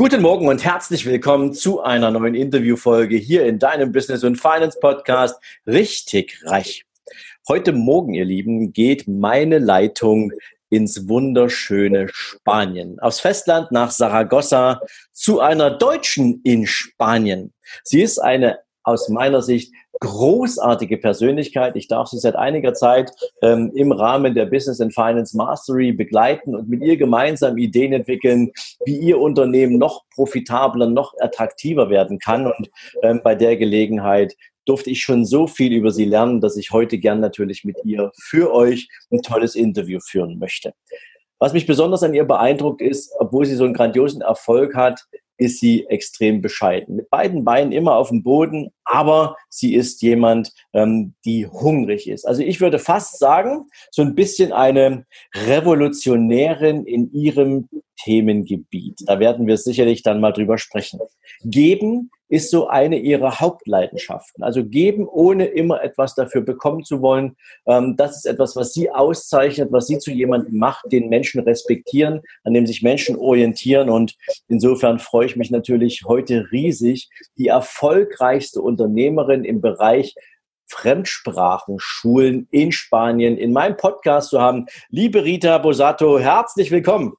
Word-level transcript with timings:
Guten 0.00 0.22
Morgen 0.22 0.46
und 0.46 0.64
herzlich 0.64 1.06
willkommen 1.06 1.52
zu 1.52 1.80
einer 1.82 2.12
neuen 2.12 2.36
Interviewfolge 2.36 3.16
hier 3.16 3.44
in 3.46 3.58
deinem 3.58 3.90
Business 3.90 4.22
und 4.22 4.36
Finance 4.36 4.78
Podcast 4.80 5.42
Richtig 5.66 6.40
Reich. 6.44 6.84
Heute 7.48 7.72
Morgen, 7.72 8.14
ihr 8.14 8.24
Lieben, 8.24 8.72
geht 8.72 9.08
meine 9.08 9.58
Leitung 9.58 10.30
ins 10.70 11.08
wunderschöne 11.08 12.06
Spanien, 12.12 13.00
aufs 13.00 13.18
Festland 13.18 13.72
nach 13.72 13.90
Saragossa 13.90 14.82
zu 15.12 15.40
einer 15.40 15.72
Deutschen 15.72 16.42
in 16.44 16.68
Spanien. 16.68 17.52
Sie 17.82 18.00
ist 18.00 18.20
eine 18.20 18.60
aus 18.88 19.08
meiner 19.10 19.42
Sicht 19.42 19.72
großartige 20.00 20.96
Persönlichkeit. 20.96 21.76
Ich 21.76 21.88
darf 21.88 22.08
sie 22.08 22.18
seit 22.18 22.36
einiger 22.36 22.72
Zeit 22.72 23.12
ähm, 23.42 23.70
im 23.74 23.92
Rahmen 23.92 24.34
der 24.34 24.46
Business 24.46 24.80
and 24.80 24.94
Finance 24.94 25.36
Mastery 25.36 25.92
begleiten 25.92 26.54
und 26.54 26.68
mit 26.68 26.82
ihr 26.82 26.96
gemeinsam 26.96 27.58
Ideen 27.58 27.92
entwickeln, 27.92 28.52
wie 28.84 28.96
ihr 28.98 29.18
Unternehmen 29.18 29.76
noch 29.76 30.04
profitabler, 30.14 30.88
noch 30.88 31.14
attraktiver 31.20 31.90
werden 31.90 32.18
kann. 32.18 32.46
Und 32.46 32.70
ähm, 33.02 33.20
bei 33.22 33.34
der 33.34 33.56
Gelegenheit 33.56 34.34
durfte 34.64 34.90
ich 34.90 35.02
schon 35.02 35.24
so 35.24 35.46
viel 35.46 35.72
über 35.72 35.90
sie 35.90 36.04
lernen, 36.04 36.40
dass 36.40 36.56
ich 36.56 36.70
heute 36.70 36.98
gern 36.98 37.20
natürlich 37.20 37.64
mit 37.64 37.76
ihr 37.84 38.10
für 38.18 38.52
euch 38.54 38.88
ein 39.10 39.22
tolles 39.22 39.54
Interview 39.54 39.98
führen 40.00 40.38
möchte. 40.38 40.72
Was 41.38 41.52
mich 41.52 41.66
besonders 41.66 42.02
an 42.02 42.14
ihr 42.14 42.24
beeindruckt 42.24 42.80
ist, 42.80 43.12
obwohl 43.18 43.46
sie 43.46 43.54
so 43.54 43.64
einen 43.64 43.74
grandiosen 43.74 44.22
Erfolg 44.22 44.74
hat, 44.74 45.04
ist 45.38 45.60
sie 45.60 45.86
extrem 45.86 46.42
bescheiden. 46.42 46.96
Mit 46.96 47.10
beiden 47.10 47.44
Beinen 47.44 47.72
immer 47.72 47.96
auf 47.96 48.08
dem 48.08 48.22
Boden, 48.22 48.70
aber 48.84 49.36
sie 49.48 49.74
ist 49.74 50.02
jemand, 50.02 50.52
ähm, 50.74 51.14
die 51.24 51.46
hungrig 51.46 52.08
ist. 52.08 52.26
Also 52.26 52.42
ich 52.42 52.60
würde 52.60 52.78
fast 52.78 53.18
sagen, 53.18 53.66
so 53.90 54.02
ein 54.02 54.14
bisschen 54.14 54.52
eine 54.52 55.06
Revolutionärin 55.34 56.84
in 56.84 57.12
ihrem 57.12 57.68
Themengebiet. 58.02 59.00
Da 59.06 59.18
werden 59.20 59.46
wir 59.46 59.56
sicherlich 59.56 60.02
dann 60.02 60.20
mal 60.20 60.32
drüber 60.32 60.58
sprechen. 60.58 61.00
Geben 61.42 62.10
ist 62.28 62.50
so 62.50 62.68
eine 62.68 62.98
ihrer 62.98 63.40
Hauptleidenschaften. 63.40 64.44
Also 64.44 64.64
geben, 64.64 65.08
ohne 65.08 65.46
immer 65.46 65.82
etwas 65.82 66.14
dafür 66.14 66.42
bekommen 66.42 66.84
zu 66.84 67.00
wollen. 67.00 67.36
Ähm, 67.66 67.96
das 67.96 68.16
ist 68.16 68.26
etwas, 68.26 68.54
was 68.54 68.72
sie 68.72 68.90
auszeichnet, 68.90 69.72
was 69.72 69.86
sie 69.86 69.98
zu 69.98 70.10
jemandem 70.10 70.58
macht, 70.58 70.92
den 70.92 71.08
Menschen 71.08 71.40
respektieren, 71.40 72.20
an 72.44 72.52
dem 72.52 72.66
sich 72.66 72.82
Menschen 72.82 73.16
orientieren. 73.16 73.88
Und 73.88 74.16
insofern 74.48 74.98
freue 74.98 75.26
ich 75.26 75.36
mich 75.36 75.50
natürlich 75.50 76.04
heute 76.06 76.48
riesig, 76.52 77.08
die 77.38 77.48
erfolgreichste 77.48 78.60
Unternehmerin 78.60 79.44
im 79.44 79.60
Bereich 79.60 80.14
Fremdsprachenschulen 80.70 82.46
in 82.50 82.72
Spanien 82.72 83.38
in 83.38 83.52
meinem 83.52 83.76
Podcast 83.78 84.30
zu 84.30 84.40
haben. 84.40 84.66
Liebe 84.90 85.24
Rita 85.24 85.56
Bosato, 85.56 86.18
herzlich 86.18 86.70
willkommen. 86.70 87.14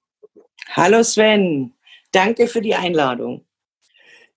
Hallo 0.73 1.01
Sven, 1.01 1.73
danke 2.11 2.47
für 2.47 2.61
die 2.61 2.75
Einladung. 2.75 3.48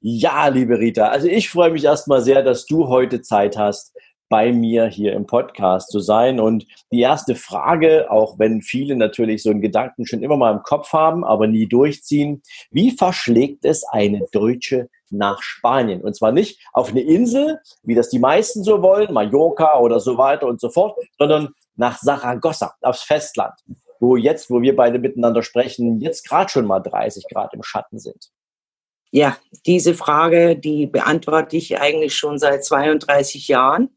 Ja, 0.05 0.49
liebe 0.49 0.81
Rita, 0.81 1.11
also 1.11 1.29
ich 1.29 1.49
freue 1.49 1.71
mich 1.71 1.85
erstmal 1.85 2.23
sehr, 2.23 2.43
dass 2.43 2.67
du 2.67 2.89
heute 2.89 3.23
Zeit 3.23 3.57
hast, 3.57 3.97
bei 4.29 4.51
mir 4.51 4.87
hier 4.87 5.13
im 5.13 5.27
Podcast 5.27 5.93
zu 5.93 6.01
sein. 6.01 6.41
Und 6.41 6.67
die 6.91 7.03
erste 7.03 7.37
Frage, 7.37 8.11
auch 8.11 8.37
wenn 8.37 8.63
viele 8.63 8.97
natürlich 8.97 9.45
so 9.45 9.51
einen 9.51 9.61
Gedanken 9.61 10.05
schon 10.05 10.25
immer 10.25 10.37
mal 10.37 10.55
im 10.55 10.65
Kopf 10.65 10.93
haben, 10.93 11.23
aber 11.23 11.47
nie 11.47 11.69
durchziehen, 11.69 12.43
wie 12.73 12.91
verschlägt 12.91 13.65
es 13.65 13.85
eine 13.85 14.27
Deutsche 14.33 14.89
nach 15.11 15.41
Spanien? 15.41 16.03
Und 16.03 16.17
zwar 16.17 16.33
nicht 16.33 16.59
auf 16.73 16.91
eine 16.91 17.03
Insel, 17.03 17.61
wie 17.85 17.95
das 17.95 18.09
die 18.09 18.19
meisten 18.19 18.65
so 18.65 18.83
wollen, 18.83 19.13
Mallorca 19.13 19.79
oder 19.79 20.01
so 20.01 20.19
weiter 20.19 20.49
und 20.49 20.61
so 20.61 20.69
fort, 20.71 20.99
sondern 21.17 21.51
nach 21.77 21.99
Saragossa, 21.99 22.75
aufs 22.81 23.03
Festland 23.03 23.55
wo 24.01 24.17
jetzt, 24.17 24.51
wo 24.51 24.61
wir 24.61 24.75
beide 24.75 24.99
miteinander 24.99 25.45
sprechen, 25.45 26.01
jetzt 26.01 26.29
gerade 26.29 26.51
schon 26.51 26.67
mal 26.67 26.81
30 26.81 27.25
Grad 27.33 27.55
im 27.55 27.63
Schatten 27.63 28.01
sind? 28.01 28.33
Ja, 29.13 29.37
diese 29.67 29.95
Frage, 29.95 30.57
die 30.57 30.87
beantworte 30.87 31.57
ich 31.57 31.79
eigentlich 31.79 32.17
schon 32.17 32.39
seit 32.39 32.65
32 32.65 33.47
Jahren. 33.47 33.91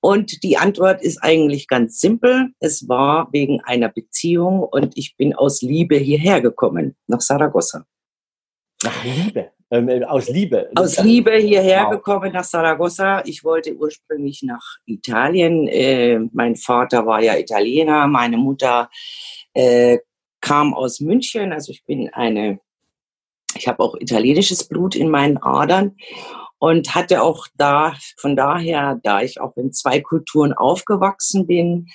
Und 0.00 0.42
die 0.42 0.56
Antwort 0.56 1.02
ist 1.02 1.22
eigentlich 1.22 1.66
ganz 1.66 1.98
simpel. 1.98 2.50
Es 2.58 2.88
war 2.88 3.28
wegen 3.32 3.60
einer 3.62 3.88
Beziehung 3.88 4.60
und 4.62 4.96
ich 4.96 5.16
bin 5.16 5.34
aus 5.34 5.62
Liebe 5.62 5.96
hierher 5.96 6.40
gekommen, 6.40 6.96
nach 7.06 7.20
Saragossa. 7.20 7.84
Nach 8.82 9.04
Liebe? 9.04 9.50
Ähm, 9.70 9.88
äh, 9.88 10.04
aus 10.04 10.28
Liebe? 10.28 10.70
Aus 10.74 10.98
Liebe 11.02 11.36
hierher 11.36 11.84
wow. 11.84 11.92
gekommen 11.92 12.32
nach 12.32 12.44
Saragossa. 12.44 13.22
Ich 13.24 13.44
wollte 13.44 13.74
ursprünglich 13.74 14.42
nach 14.42 14.78
Italien. 14.86 15.68
Äh, 15.68 16.18
mein 16.32 16.56
Vater 16.56 17.06
war 17.06 17.22
ja 17.22 17.36
Italiener, 17.36 18.06
meine 18.08 18.36
Mutter 18.36 18.90
äh, 19.54 19.98
kam 20.40 20.74
aus 20.74 21.00
München. 21.00 21.52
Also 21.52 21.72
ich 21.72 21.84
bin 21.84 22.08
eine, 22.12 22.58
ich 23.56 23.68
habe 23.68 23.82
auch 23.82 23.94
italienisches 23.98 24.64
Blut 24.64 24.94
in 24.94 25.10
meinen 25.10 25.38
Adern 25.38 25.96
und 26.58 26.94
hatte 26.94 27.22
auch 27.22 27.46
da, 27.56 27.94
von 28.18 28.36
daher, 28.36 29.00
da 29.02 29.22
ich 29.22 29.40
auch 29.40 29.56
in 29.56 29.72
zwei 29.72 30.00
Kulturen 30.00 30.52
aufgewachsen 30.52 31.46
bin, 31.46 31.86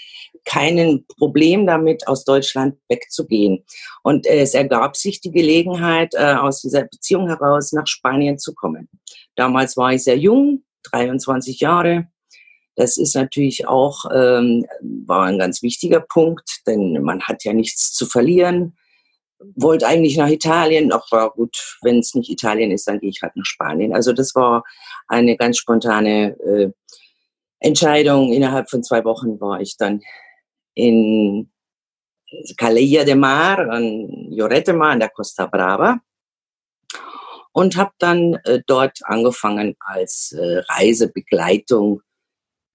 keinen 0.43 1.05
Problem 1.07 1.65
damit, 1.65 2.07
aus 2.07 2.23
Deutschland 2.23 2.75
wegzugehen. 2.89 3.63
Und 4.03 4.27
äh, 4.27 4.41
es 4.41 4.53
ergab 4.53 4.95
sich 4.95 5.21
die 5.21 5.31
Gelegenheit, 5.31 6.13
äh, 6.13 6.35
aus 6.35 6.61
dieser 6.61 6.83
Beziehung 6.83 7.27
heraus 7.27 7.71
nach 7.73 7.87
Spanien 7.87 8.37
zu 8.37 8.53
kommen. 8.53 8.89
Damals 9.35 9.77
war 9.77 9.93
ich 9.93 10.03
sehr 10.03 10.17
jung, 10.17 10.63
23 10.83 11.59
Jahre, 11.59 12.07
das 12.75 12.97
ist 12.97 13.15
natürlich 13.15 13.67
auch 13.67 14.05
ähm, 14.13 14.65
war 15.07 15.23
ein 15.25 15.39
ganz 15.39 15.61
wichtiger 15.63 16.01
Punkt, 16.01 16.61
denn 16.67 17.01
man 17.01 17.21
hat 17.21 17.43
ja 17.45 17.53
nichts 17.53 17.93
zu 17.93 18.05
verlieren. 18.05 18.75
Wollte 19.55 19.87
eigentlich 19.87 20.17
nach 20.17 20.29
Italien, 20.29 20.91
ach 20.93 21.11
war 21.11 21.31
gut, 21.31 21.77
wenn 21.81 21.99
es 21.99 22.15
nicht 22.15 22.29
Italien 22.29 22.71
ist, 22.71 22.87
dann 22.87 22.99
gehe 22.99 23.09
ich 23.09 23.21
halt 23.21 23.35
nach 23.35 23.45
Spanien. 23.45 23.93
Also 23.93 24.13
das 24.13 24.33
war 24.35 24.63
eine 25.07 25.35
ganz 25.37 25.57
spontane 25.57 26.37
äh, 26.39 26.71
Entscheidung. 27.59 28.31
Innerhalb 28.31 28.69
von 28.69 28.83
zwei 28.83 29.03
Wochen 29.03 29.39
war 29.39 29.59
ich 29.59 29.77
dann 29.77 30.01
in 30.73 31.51
Calella 32.57 33.03
de 33.03 33.15
Mar, 33.15 33.59
an 33.69 34.29
Lloret 34.29 34.67
de 34.67 34.73
Mar, 34.73 34.91
an 34.91 34.99
der 34.99 35.09
Costa 35.09 35.45
Brava 35.45 35.99
und 37.55 37.77
habe 37.77 37.93
dann 37.99 38.33
äh, 38.43 38.61
dort 38.67 38.99
angefangen 39.03 39.75
als 39.79 40.33
äh, 40.33 40.59
Reisebegleitung 40.67 42.01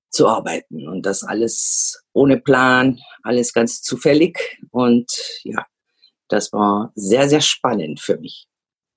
zu 0.09 0.27
arbeiten. 0.27 0.89
Und 0.89 1.05
das 1.05 1.23
alles 1.23 2.03
ohne 2.15 2.41
Plan, 2.41 2.99
alles 3.23 3.53
ganz 3.53 3.83
zufällig. 3.83 4.59
Und 4.71 5.11
ja, 5.45 5.67
das 6.33 6.53
war 6.53 6.93
sehr, 6.95 7.29
sehr 7.29 7.41
spannend 7.41 8.01
für 8.01 8.19
mich. 8.19 8.47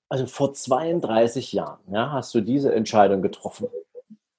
Also 0.09 0.25
vor 0.27 0.53
32 0.53 1.53
Jahren 1.53 1.79
ja, 1.91 2.11
hast 2.11 2.33
du 2.35 2.41
diese 2.41 2.73
Entscheidung 2.73 3.21
getroffen. 3.21 3.67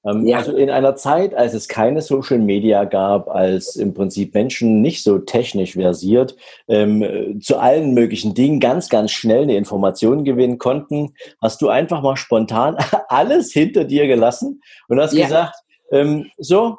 Ähm, 0.04 0.26
ja. 0.26 0.36
Also 0.36 0.56
in 0.56 0.70
einer 0.70 0.96
Zeit, 0.96 1.34
als 1.34 1.54
es 1.54 1.66
keine 1.66 2.02
Social 2.02 2.38
Media 2.38 2.84
gab, 2.84 3.28
als 3.28 3.76
im 3.76 3.94
Prinzip 3.94 4.34
Menschen 4.34 4.82
nicht 4.82 5.02
so 5.02 5.18
technisch 5.18 5.72
versiert 5.72 6.36
ähm, 6.68 7.40
zu 7.42 7.58
allen 7.58 7.94
möglichen 7.94 8.34
Dingen 8.34 8.60
ganz, 8.60 8.88
ganz 8.88 9.12
schnell 9.12 9.42
eine 9.42 9.56
Information 9.56 10.24
gewinnen 10.24 10.58
konnten, 10.58 11.14
hast 11.40 11.62
du 11.62 11.68
einfach 11.68 12.02
mal 12.02 12.16
spontan 12.16 12.76
alles 13.08 13.52
hinter 13.52 13.84
dir 13.84 14.06
gelassen 14.06 14.60
und 14.88 15.00
hast 15.00 15.14
ja. 15.14 15.24
gesagt, 15.24 15.56
ähm, 15.90 16.30
so, 16.36 16.78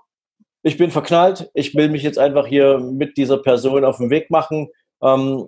ich 0.62 0.78
bin 0.78 0.92
verknallt, 0.92 1.50
ich 1.54 1.76
will 1.76 1.90
mich 1.90 2.04
jetzt 2.04 2.18
einfach 2.20 2.48
hier 2.48 2.80
mit 2.80 3.18
dieser 3.18 3.38
Person 3.38 3.86
auf 3.86 3.98
den 3.98 4.10
Weg 4.10 4.30
machen. 4.30 4.70
Ähm, 5.02 5.48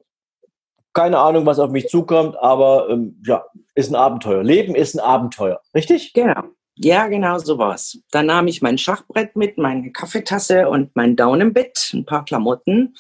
keine 0.98 1.20
Ahnung, 1.20 1.46
was 1.46 1.60
auf 1.60 1.70
mich 1.70 1.90
zukommt, 1.90 2.36
aber 2.38 2.90
ähm, 2.90 3.22
ja, 3.24 3.46
ist 3.76 3.92
ein 3.92 3.96
Abenteuer. 3.96 4.44
Leben 4.44 4.74
ist 4.74 4.96
ein 4.96 5.00
Abenteuer, 5.00 5.62
richtig? 5.76 6.12
Genau. 6.14 6.42
Ja, 6.76 7.06
genau 7.06 7.38
so 7.38 7.60
war's. 7.60 8.00
Dann 8.10 8.26
nahm 8.26 8.48
ich 8.48 8.64
mein 8.64 8.80
Schachbrett 8.80 9.36
mit, 9.36 9.60
meine 9.60 9.92
Kaffeetasse 9.92 10.68
und 10.68 10.96
mein 10.96 11.16
Daunenbett, 11.16 11.92
ein 11.94 12.04
paar 12.04 12.26
Klamotten 12.26 12.96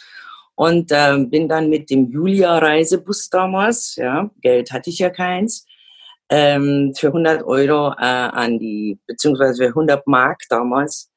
und 0.53 0.91
äh, 0.91 1.17
bin 1.17 1.49
dann 1.49 1.71
mit 1.71 1.89
dem 1.89 2.11
Julia-Reisebus 2.11 3.31
damals, 3.31 3.95
ja, 3.95 4.29
Geld 4.41 4.71
hatte 4.71 4.91
ich 4.91 4.99
ja 4.99 5.09
keins, 5.09 5.65
ähm, 6.29 6.93
für 6.95 7.07
100 7.07 7.43
Euro 7.45 7.93
äh, 7.93 8.03
an 8.03 8.59
die, 8.59 8.99
beziehungsweise 9.07 9.63
für 9.63 9.69
100 9.69 10.05
Mark 10.05 10.43
damals 10.49 11.09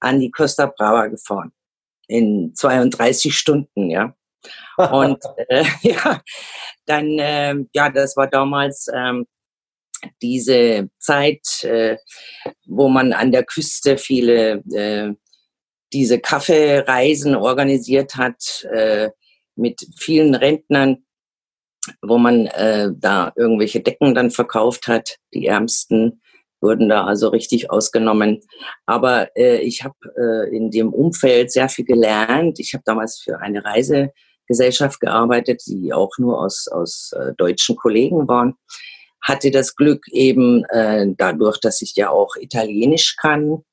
an 0.00 0.18
die 0.18 0.32
Costa 0.32 0.66
Brava 0.66 1.06
gefahren. 1.06 1.52
In 2.08 2.52
32 2.56 3.36
Stunden, 3.36 3.88
ja. 3.88 4.16
Und 4.76 5.18
äh, 5.48 5.64
ja, 5.82 6.20
dann, 6.86 7.18
äh, 7.18 7.54
ja, 7.72 7.90
das 7.90 8.16
war 8.16 8.28
damals 8.28 8.88
ähm, 8.94 9.26
diese 10.22 10.88
Zeit, 10.98 11.64
äh, 11.64 11.96
wo 12.66 12.88
man 12.88 13.12
an 13.12 13.32
der 13.32 13.44
Küste 13.44 13.96
viele 13.96 14.62
äh, 14.72 15.14
diese 15.92 16.18
Kaffeereisen 16.18 17.36
organisiert 17.36 18.16
hat 18.16 18.66
äh, 18.72 19.10
mit 19.54 19.86
vielen 19.96 20.34
Rentnern, 20.34 21.04
wo 22.02 22.18
man 22.18 22.46
äh, 22.46 22.90
da 22.94 23.32
irgendwelche 23.36 23.80
Decken 23.80 24.14
dann 24.14 24.30
verkauft 24.30 24.88
hat. 24.88 25.18
Die 25.32 25.46
Ärmsten 25.46 26.20
wurden 26.60 26.88
da 26.88 27.04
also 27.04 27.28
richtig 27.28 27.70
ausgenommen. 27.70 28.40
Aber 28.86 29.28
äh, 29.36 29.58
ich 29.58 29.84
habe 29.84 29.94
äh, 30.16 30.56
in 30.56 30.70
dem 30.70 30.92
Umfeld 30.92 31.52
sehr 31.52 31.68
viel 31.68 31.84
gelernt. 31.84 32.58
Ich 32.58 32.74
habe 32.74 32.82
damals 32.84 33.20
für 33.20 33.38
eine 33.40 33.64
Reisegesellschaft 34.44 35.00
gearbeitet, 35.00 35.62
die 35.66 35.92
auch 35.92 36.10
nur 36.18 36.40
aus, 36.40 36.68
aus 36.68 37.12
äh, 37.12 37.32
deutschen 37.36 37.76
Kollegen 37.76 38.28
waren. 38.28 38.54
Hatte 39.22 39.50
das 39.50 39.74
Glück 39.74 40.06
eben 40.12 40.64
äh, 40.66 41.06
dadurch, 41.16 41.58
dass 41.60 41.82
ich 41.82 41.94
ja 41.96 42.10
auch 42.10 42.36
Italienisch 42.36 43.16
kann, 43.16 43.64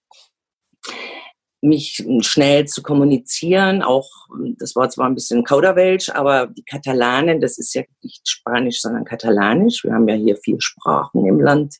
mich 1.61 2.03
schnell 2.21 2.65
zu 2.65 2.81
kommunizieren. 2.81 3.83
Auch, 3.83 4.09
das 4.57 4.75
war 4.75 4.89
zwar 4.89 5.07
ein 5.07 5.15
bisschen 5.15 5.43
Kauderwelsch, 5.43 6.09
aber 6.09 6.47
die 6.47 6.63
Katalanen, 6.63 7.39
das 7.39 7.59
ist 7.59 7.75
ja 7.75 7.83
nicht 8.01 8.27
Spanisch, 8.27 8.81
sondern 8.81 9.05
Katalanisch. 9.05 9.83
Wir 9.83 9.93
haben 9.93 10.07
ja 10.07 10.15
hier 10.15 10.37
vier 10.37 10.59
Sprachen 10.59 11.25
im 11.25 11.39
Land. 11.39 11.75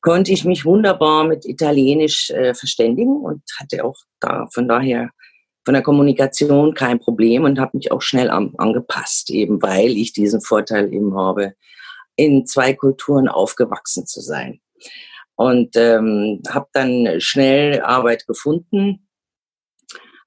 Konnte 0.00 0.32
ich 0.32 0.44
mich 0.44 0.64
wunderbar 0.64 1.24
mit 1.24 1.44
Italienisch 1.44 2.30
äh, 2.30 2.54
verständigen 2.54 3.16
und 3.16 3.42
hatte 3.58 3.84
auch 3.84 3.96
da 4.20 4.46
von 4.54 4.68
daher 4.68 5.10
von 5.68 5.74
der 5.74 5.82
Kommunikation 5.82 6.72
kein 6.72 6.98
Problem 6.98 7.44
und 7.44 7.60
habe 7.60 7.76
mich 7.76 7.92
auch 7.92 8.00
schnell 8.00 8.30
an, 8.30 8.54
angepasst, 8.56 9.28
eben 9.28 9.60
weil 9.60 9.98
ich 9.98 10.14
diesen 10.14 10.40
Vorteil 10.40 10.90
eben 10.94 11.14
habe, 11.14 11.52
in 12.16 12.46
zwei 12.46 12.72
Kulturen 12.72 13.28
aufgewachsen 13.28 14.06
zu 14.06 14.22
sein 14.22 14.62
und 15.36 15.76
ähm, 15.76 16.40
habe 16.48 16.68
dann 16.72 17.20
schnell 17.20 17.82
Arbeit 17.82 18.26
gefunden 18.26 19.06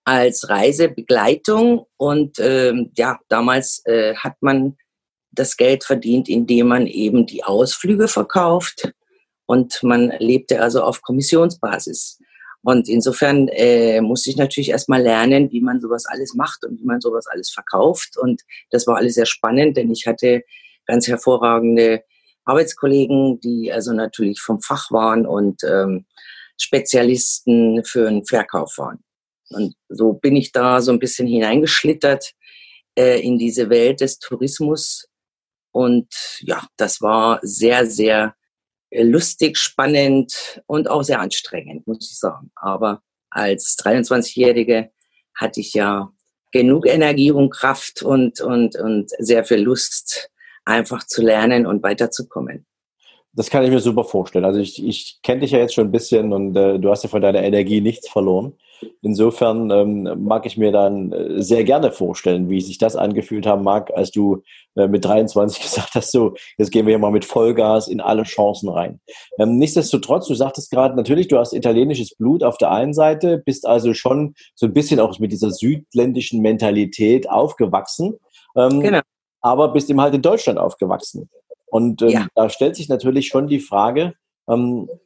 als 0.04 0.48
Reisebegleitung 0.48 1.88
und 1.98 2.38
ähm, 2.38 2.92
ja, 2.96 3.18
damals 3.28 3.82
äh, 3.86 4.14
hat 4.14 4.36
man 4.42 4.78
das 5.32 5.58
Geld 5.58 5.86
verdient, 5.86 6.30
indem 6.30 6.68
man 6.68 6.86
eben 6.86 7.26
die 7.26 7.44
Ausflüge 7.44 8.08
verkauft 8.08 8.94
und 9.48 9.82
man 9.82 10.14
lebte 10.20 10.62
also 10.62 10.84
auf 10.84 11.02
Kommissionsbasis. 11.02 12.20
Und 12.64 12.88
insofern 12.88 13.48
äh, 13.48 14.02
musste 14.02 14.30
ich 14.30 14.38
natürlich 14.38 14.70
erstmal 14.70 15.02
lernen, 15.02 15.52
wie 15.52 15.62
man 15.62 15.82
sowas 15.82 16.06
alles 16.06 16.36
macht 16.36 16.64
und 16.64 16.80
wie 16.80 16.86
man 16.86 17.02
sowas 17.02 17.26
alles 17.28 17.50
verkauft. 17.50 18.18
Und 18.18 18.42
das 18.70 18.86
war 18.86 18.98
alles 18.98 19.16
sehr 19.16 19.26
spannend, 19.26 19.78
denn 19.78 19.92
ich 19.92 20.06
hatte 20.06 20.44
ganz 20.86 21.08
hervorragende 21.08 22.04
Arbeitskollegen, 22.46 23.40
die 23.40 23.72
also 23.72 23.94
natürlich 23.94 24.42
vom 24.42 24.62
Fach 24.62 24.92
waren 24.92 25.26
und 25.26 25.64
ähm, 25.64 26.06
Spezialisten 26.58 27.84
für 27.84 28.10
den 28.10 28.26
Verkauf 28.26 28.78
waren. 28.78 29.04
Und 29.50 29.76
so 29.90 30.14
bin 30.14 30.36
ich 30.36 30.52
da 30.52 30.82
so 30.82 30.92
ein 30.92 31.00
bisschen 31.00 31.28
hineingeschlittert 31.28 32.34
äh, 32.98 33.20
in 33.22 33.38
diese 33.38 33.70
Welt 33.70 34.02
des 34.02 34.20
Tourismus. 34.20 35.08
Und 35.72 36.08
ja, 36.42 36.68
das 36.78 37.02
war 37.02 37.40
sehr, 37.42 37.86
sehr 37.88 38.36
lustig, 38.92 39.58
spannend 39.58 40.62
und 40.68 40.90
auch 40.90 41.04
sehr 41.04 41.20
anstrengend, 41.20 41.88
muss 41.88 42.10
ich 42.12 42.20
sagen. 42.20 42.52
Aber 42.56 43.02
als 43.30 43.78
23-Jährige 43.78 44.92
hatte 45.36 45.62
ich 45.62 45.74
ja 45.74 46.12
genug 46.52 46.88
Energie 46.88 47.32
und 47.32 47.50
Kraft 47.50 48.04
und, 48.04 48.42
und, 48.42 48.76
und 48.76 49.10
sehr 49.20 49.46
viel 49.46 49.60
Lust, 49.62 50.30
einfach 50.66 51.06
zu 51.06 51.22
lernen 51.22 51.66
und 51.66 51.82
weiterzukommen. 51.82 52.66
Das 53.34 53.50
kann 53.50 53.64
ich 53.64 53.72
mir 53.72 53.80
super 53.80 54.04
vorstellen. 54.04 54.44
Also 54.44 54.60
ich, 54.60 54.86
ich 54.86 55.20
kenne 55.24 55.42
dich 55.42 55.52
ja 55.52 55.60
jetzt 55.60 55.74
schon 55.74 55.88
ein 55.88 55.92
bisschen 55.92 56.34
und 56.34 56.56
äh, 56.56 56.78
du 56.78 56.92
hast 56.92 57.04
ja 57.04 57.10
von 57.10 57.22
deiner 57.22 57.42
Energie 57.42 57.80
nichts 57.80 58.10
verloren. 58.10 58.58
Insofern 59.02 59.70
ähm, 59.72 60.26
mag 60.26 60.46
ich 60.46 60.58
mir 60.58 60.72
dann 60.72 61.12
äh, 61.12 61.42
sehr 61.42 61.64
gerne 61.64 61.92
vorstellen, 61.92 62.50
wie 62.50 62.62
sich 62.62 62.78
das 62.78 62.96
angefühlt 62.96 63.46
haben 63.46 63.64
mag, 63.64 63.92
als 63.96 64.12
du 64.12 64.44
äh, 64.76 64.88
mit 64.88 65.06
23 65.06 65.62
gesagt 65.62 65.96
hast, 65.96 66.12
so, 66.12 66.34
jetzt 66.58 66.72
gehen 66.72 66.86
wir 66.86 66.92
hier 66.92 67.00
mal 67.00 67.12
mit 67.12 67.26
Vollgas 67.26 67.88
in 67.88 68.02
alle 68.02 68.24
Chancen 68.24 68.70
rein. 68.70 69.00
Ähm, 69.40 69.58
nichtsdestotrotz, 69.58 70.28
du 70.28 70.36
sagtest 70.36 70.72
gerade, 70.72 70.96
natürlich, 70.96 71.28
du 71.28 71.38
hast 71.38 71.54
italienisches 71.54 72.16
Blut 72.16 72.44
auf 72.44 72.58
der 72.58 72.72
einen 72.72 72.94
Seite, 72.94 73.38
bist 73.38 73.68
also 73.68 73.94
schon 73.94 74.36
so 74.56 74.66
ein 74.66 74.74
bisschen 74.74 75.00
auch 75.00 75.18
mit 75.20 75.32
dieser 75.32 75.52
südländischen 75.52 76.42
Mentalität 76.42 77.30
aufgewachsen. 77.30 78.18
Ähm, 78.56 78.80
genau 78.80 79.02
aber 79.42 79.74
bist 79.74 79.90
eben 79.90 80.02
halt 80.02 80.14
in 80.14 80.22
Deutschland 80.22 80.60
aufgewachsen. 80.60 81.30
Und 81.68 82.02
ähm, 82.02 82.10
ja. 82.10 82.28
da 82.36 82.50
stellt 82.50 82.76
sich 82.76 82.90
natürlich 82.90 83.28
schon 83.28 83.48
die 83.48 83.60
Frage, 83.60 84.14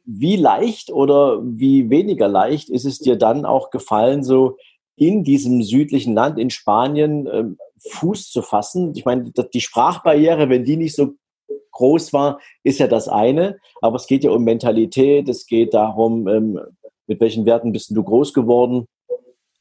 wie 0.04 0.36
leicht 0.36 0.90
oder 0.90 1.40
wie 1.42 1.88
weniger 1.90 2.28
leicht 2.28 2.68
ist 2.68 2.84
es 2.84 2.98
dir 2.98 3.16
dann 3.16 3.44
auch 3.44 3.70
gefallen, 3.70 4.24
so 4.24 4.56
in 4.96 5.24
diesem 5.24 5.62
südlichen 5.62 6.14
Land, 6.14 6.38
in 6.38 6.50
Spanien, 6.50 7.28
ähm, 7.32 7.58
Fuß 7.90 8.30
zu 8.30 8.42
fassen? 8.42 8.92
Ich 8.96 9.04
meine, 9.04 9.30
die 9.30 9.60
Sprachbarriere, 9.60 10.48
wenn 10.48 10.64
die 10.64 10.76
nicht 10.76 10.96
so 10.96 11.14
groß 11.72 12.12
war, 12.12 12.40
ist 12.64 12.80
ja 12.80 12.88
das 12.88 13.08
eine, 13.08 13.58
aber 13.82 13.96
es 13.96 14.06
geht 14.06 14.24
ja 14.24 14.30
um 14.30 14.44
Mentalität, 14.44 15.28
es 15.28 15.46
geht 15.46 15.74
darum, 15.74 16.26
ähm, 16.26 16.58
mit 17.06 17.20
welchen 17.20 17.46
Werten 17.46 17.72
bist 17.72 17.94
du 17.94 18.02
groß 18.02 18.32
geworden? 18.32 18.86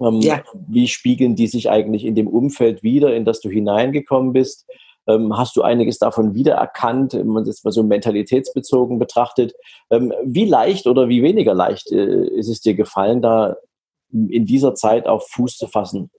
Ähm, 0.01 0.21
ja. 0.21 0.43
Wie 0.67 0.87
spiegeln 0.87 1.35
die 1.35 1.47
sich 1.47 1.69
eigentlich 1.69 2.05
in 2.05 2.15
dem 2.15 2.27
Umfeld 2.27 2.83
wieder, 2.83 3.15
in 3.15 3.25
das 3.25 3.41
du 3.41 3.49
hineingekommen 3.49 4.33
bist? 4.33 4.65
Ähm, 5.07 5.37
hast 5.37 5.55
du 5.55 5.61
einiges 5.61 5.99
davon 5.99 6.33
wiedererkannt, 6.33 7.13
wenn 7.13 7.27
man 7.27 7.47
es 7.47 7.63
mal 7.63 7.71
so 7.71 7.83
mentalitätsbezogen 7.83 8.99
betrachtet? 8.99 9.53
Ähm, 9.89 10.13
wie 10.23 10.45
leicht 10.45 10.87
oder 10.87 11.09
wie 11.09 11.21
weniger 11.21 11.53
leicht 11.53 11.91
äh, 11.91 12.27
ist 12.27 12.49
es 12.49 12.61
dir 12.61 12.73
gefallen, 12.73 13.21
da 13.21 13.55
in 14.11 14.45
dieser 14.45 14.75
Zeit 14.75 15.07
auf 15.07 15.27
Fuß 15.29 15.57
zu 15.57 15.67
fassen 15.67 16.09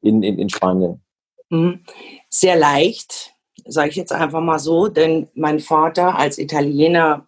in, 0.00 0.22
in, 0.22 0.38
in 0.38 0.48
Spanien? 0.48 1.02
Mhm. 1.50 1.84
Sehr 2.28 2.56
leicht, 2.56 3.34
sage 3.66 3.90
ich 3.90 3.96
jetzt 3.96 4.12
einfach 4.12 4.40
mal 4.40 4.58
so, 4.58 4.88
denn 4.88 5.28
mein 5.34 5.60
Vater 5.60 6.16
als 6.18 6.38
Italiener 6.38 7.26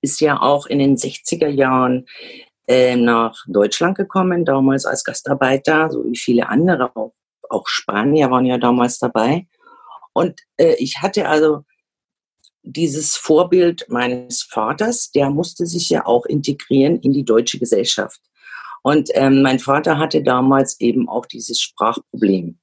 ist 0.00 0.20
ja 0.20 0.40
auch 0.40 0.66
in 0.66 0.78
den 0.78 0.96
60er 0.96 1.48
Jahren 1.48 2.06
äh, 2.66 2.96
nach 2.96 3.36
Deutschland 3.46 3.96
gekommen, 3.96 4.44
damals 4.44 4.84
als 4.84 5.04
Gastarbeiter, 5.04 5.90
so 5.90 6.04
wie 6.04 6.16
viele 6.16 6.48
andere, 6.48 6.94
auch, 6.96 7.12
auch 7.48 7.66
Spanier 7.66 8.30
waren 8.30 8.44
ja 8.44 8.58
damals 8.58 8.98
dabei. 8.98 9.46
Und 10.12 10.40
äh, 10.56 10.74
ich 10.78 10.98
hatte 11.00 11.28
also 11.28 11.64
dieses 12.62 13.16
Vorbild 13.16 13.86
meines 13.88 14.42
Vaters, 14.42 15.10
der 15.12 15.30
musste 15.30 15.66
sich 15.66 15.88
ja 15.88 16.06
auch 16.06 16.26
integrieren 16.26 17.00
in 17.00 17.12
die 17.12 17.24
deutsche 17.24 17.58
Gesellschaft. 17.58 18.20
Und 18.82 19.10
ähm, 19.14 19.42
mein 19.42 19.58
Vater 19.58 19.98
hatte 19.98 20.22
damals 20.22 20.80
eben 20.80 21.08
auch 21.08 21.26
dieses 21.26 21.60
Sprachproblem. 21.60 22.58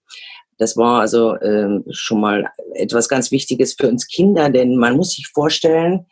Das 0.58 0.78
war 0.78 1.02
also 1.02 1.40
ähm, 1.42 1.84
schon 1.90 2.22
mal 2.22 2.50
etwas 2.74 3.10
ganz 3.10 3.32
Wichtiges 3.32 3.74
für 3.74 3.90
uns 3.90 4.08
Kinder, 4.08 4.50
denn 4.50 4.78
man 4.78 4.96
muss 4.96 5.12
sich 5.12 5.28
vorstellen, 5.28 6.06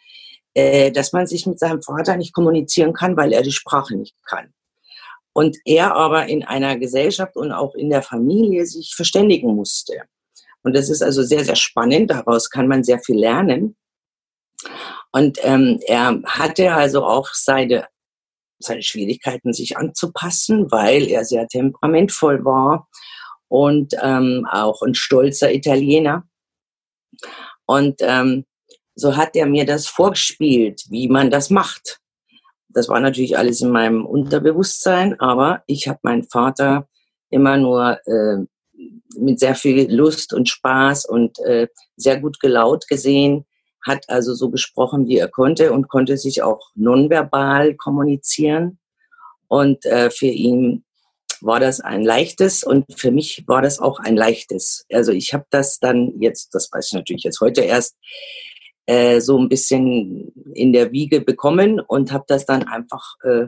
äh, 0.53 0.91
dass 0.91 1.13
man 1.13 1.27
sich 1.27 1.45
mit 1.45 1.59
seinem 1.59 1.81
Vater 1.81 2.17
nicht 2.17 2.33
kommunizieren 2.33 2.93
kann, 2.93 3.15
weil 3.15 3.31
er 3.31 3.41
die 3.41 3.51
Sprache 3.51 3.95
nicht 3.95 4.15
kann. 4.25 4.53
Und 5.33 5.57
er 5.65 5.95
aber 5.95 6.27
in 6.27 6.43
einer 6.43 6.77
Gesellschaft 6.77 7.35
und 7.35 7.51
auch 7.51 7.73
in 7.73 7.89
der 7.89 8.03
Familie 8.03 8.65
sich 8.65 8.93
verständigen 8.95 9.55
musste. 9.55 9.93
Und 10.63 10.75
das 10.75 10.89
ist 10.89 11.03
also 11.03 11.23
sehr, 11.23 11.43
sehr 11.43 11.55
spannend. 11.55 12.09
Daraus 12.09 12.49
kann 12.49 12.67
man 12.67 12.83
sehr 12.83 12.99
viel 12.99 13.19
lernen. 13.19 13.75
Und 15.11 15.37
ähm, 15.43 15.79
er 15.85 16.21
hatte 16.25 16.73
also 16.73 17.05
auch 17.05 17.29
seine, 17.33 17.87
seine 18.59 18.81
Schwierigkeiten, 18.81 19.53
sich 19.53 19.77
anzupassen, 19.77 20.71
weil 20.71 21.07
er 21.07 21.25
sehr 21.25 21.47
temperamentvoll 21.47 22.43
war 22.45 22.87
und 23.47 23.93
ähm, 24.01 24.47
auch 24.49 24.81
ein 24.81 24.95
stolzer 24.95 25.53
Italiener. 25.53 26.23
Und 27.65 27.97
ähm, 27.99 28.45
so 28.95 29.15
hat 29.15 29.35
er 29.35 29.45
mir 29.45 29.65
das 29.65 29.87
vorgespielt, 29.87 30.83
wie 30.89 31.07
man 31.07 31.29
das 31.29 31.49
macht. 31.49 31.99
Das 32.69 32.89
war 32.89 32.99
natürlich 32.99 33.37
alles 33.37 33.61
in 33.61 33.69
meinem 33.69 34.05
Unterbewusstsein, 34.05 35.19
aber 35.19 35.63
ich 35.67 35.87
habe 35.87 35.99
meinen 36.01 36.23
Vater 36.23 36.87
immer 37.29 37.57
nur 37.57 37.99
äh, 38.07 38.45
mit 39.17 39.39
sehr 39.39 39.55
viel 39.55 39.91
Lust 39.93 40.33
und 40.33 40.49
Spaß 40.49 41.05
und 41.05 41.39
äh, 41.39 41.67
sehr 41.95 42.19
gut 42.19 42.39
gelaut 42.39 42.87
gesehen, 42.87 43.45
hat 43.85 44.09
also 44.09 44.33
so 44.33 44.49
gesprochen, 44.49 45.07
wie 45.07 45.17
er 45.17 45.27
konnte 45.27 45.73
und 45.73 45.89
konnte 45.89 46.17
sich 46.17 46.41
auch 46.41 46.71
nonverbal 46.75 47.75
kommunizieren. 47.75 48.79
Und 49.47 49.85
äh, 49.85 50.09
für 50.09 50.27
ihn 50.27 50.83
war 51.41 51.59
das 51.59 51.81
ein 51.81 52.03
leichtes 52.03 52.63
und 52.63 52.85
für 52.97 53.11
mich 53.11 53.43
war 53.47 53.61
das 53.61 53.79
auch 53.79 53.99
ein 53.99 54.15
leichtes. 54.15 54.85
Also 54.91 55.11
ich 55.11 55.33
habe 55.33 55.45
das 55.49 55.79
dann 55.79 56.13
jetzt, 56.19 56.55
das 56.55 56.71
weiß 56.71 56.87
ich 56.87 56.93
natürlich 56.93 57.23
jetzt 57.23 57.41
heute 57.41 57.61
erst, 57.61 57.97
äh, 58.85 59.19
so 59.19 59.37
ein 59.37 59.49
bisschen 59.49 60.31
in 60.53 60.73
der 60.73 60.91
Wiege 60.91 61.21
bekommen 61.21 61.79
und 61.79 62.11
habe 62.11 62.25
das 62.27 62.45
dann 62.45 62.63
einfach 62.63 63.15
äh, 63.23 63.47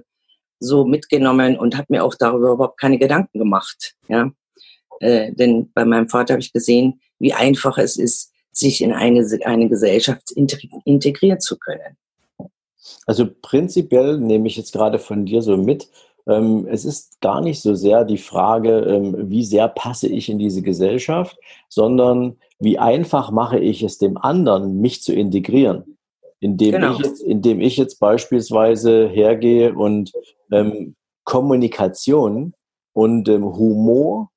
so 0.60 0.86
mitgenommen 0.86 1.58
und 1.58 1.78
habe 1.78 1.88
mir 1.90 2.04
auch 2.04 2.16
darüber 2.16 2.52
überhaupt 2.52 2.80
keine 2.80 2.98
Gedanken 2.98 3.40
gemacht. 3.40 3.96
Ja. 4.08 4.32
Äh, 5.00 5.34
denn 5.34 5.72
bei 5.74 5.86
meinem 5.86 6.10
Vater 6.10 6.34
habe 6.34 6.42
ich 6.42 6.54
gesehen, 6.54 7.00
wie 7.20 7.34
einfach 7.34 7.78
es 7.78 7.98
ist, 7.98 8.32
sich 8.52 8.82
in 8.82 8.94
eine, 8.94 9.28
eine 9.44 9.70
Gesellschaft 9.70 10.32
integrieren 10.32 11.40
zu 11.40 11.58
können. 11.58 11.98
Also 13.06 13.28
prinzipiell 13.42 14.18
nehme 14.18 14.48
ich 14.48 14.56
jetzt 14.56 14.72
gerade 14.72 15.00
von 15.00 15.26
dir 15.26 15.42
so 15.42 15.58
mit, 15.58 15.90
ähm, 16.28 16.68
es 16.70 16.86
ist 16.86 17.20
gar 17.22 17.42
nicht 17.42 17.62
so 17.62 17.76
sehr 17.76 18.04
die 18.04 18.18
Frage, 18.18 18.80
ähm, 18.80 19.30
wie 19.30 19.44
sehr 19.44 19.68
passe 19.68 20.08
ich 20.08 20.30
in 20.30 20.40
diese 20.40 20.62
Gesellschaft, 20.62 21.38
sondern 21.70 22.38
wie 22.60 22.80
einfach 22.80 23.32
mache 23.32 23.60
ich 23.60 23.84
es 23.84 23.98
dem 23.98 24.18
anderen, 24.18 24.80
mich 24.82 25.04
zu 25.04 25.14
integrieren. 25.14 25.98
Indem, 26.40 26.74
genau. 26.74 26.94
ich, 26.94 27.00
jetzt, 27.00 27.22
indem 27.22 27.62
ich 27.62 27.78
jetzt 27.78 28.00
beispielsweise 28.00 29.08
hergehe 29.08 29.74
und 29.74 30.12
ähm, 30.52 30.96
Kommunikation 31.24 32.54
und 32.94 33.28
ähm, 33.30 33.44
Humor 33.44 34.32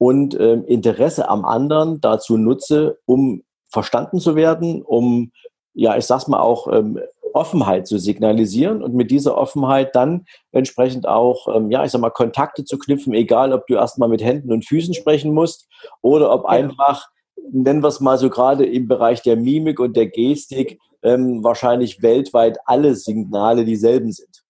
und 0.00 0.34
ähm, 0.40 0.64
Interesse 0.64 1.28
am 1.28 1.44
anderen 1.44 2.00
dazu 2.00 2.38
nutze, 2.38 2.98
um 3.04 3.42
verstanden 3.68 4.18
zu 4.18 4.34
werden, 4.34 4.80
um, 4.80 5.30
ja, 5.74 5.94
ich 5.98 6.06
sag's 6.06 6.26
mal 6.26 6.40
auch, 6.40 6.72
ähm, 6.72 6.98
Offenheit 7.34 7.86
zu 7.86 7.98
signalisieren 7.98 8.82
und 8.82 8.94
mit 8.94 9.10
dieser 9.10 9.36
Offenheit 9.36 9.94
dann 9.94 10.24
entsprechend 10.52 11.06
auch, 11.06 11.54
ähm, 11.54 11.70
ja, 11.70 11.84
ich 11.84 11.90
sag 11.90 12.00
mal, 12.00 12.08
Kontakte 12.08 12.64
zu 12.64 12.78
knüpfen, 12.78 13.12
egal 13.12 13.52
ob 13.52 13.66
du 13.66 13.74
erstmal 13.74 14.08
mit 14.08 14.24
Händen 14.24 14.50
und 14.52 14.66
Füßen 14.66 14.94
sprechen 14.94 15.34
musst 15.34 15.68
oder 16.00 16.32
ob 16.32 16.44
ja. 16.44 16.48
einfach, 16.48 17.06
nennen 17.52 17.82
wir 17.82 17.88
es 17.88 18.00
mal 18.00 18.16
so 18.16 18.30
gerade 18.30 18.64
im 18.64 18.88
Bereich 18.88 19.20
der 19.20 19.36
Mimik 19.36 19.78
und 19.80 19.98
der 19.98 20.06
Gestik, 20.06 20.78
ähm, 21.02 21.44
wahrscheinlich 21.44 22.00
weltweit 22.00 22.56
alle 22.64 22.94
Signale 22.94 23.66
dieselben 23.66 24.12
sind. 24.12 24.44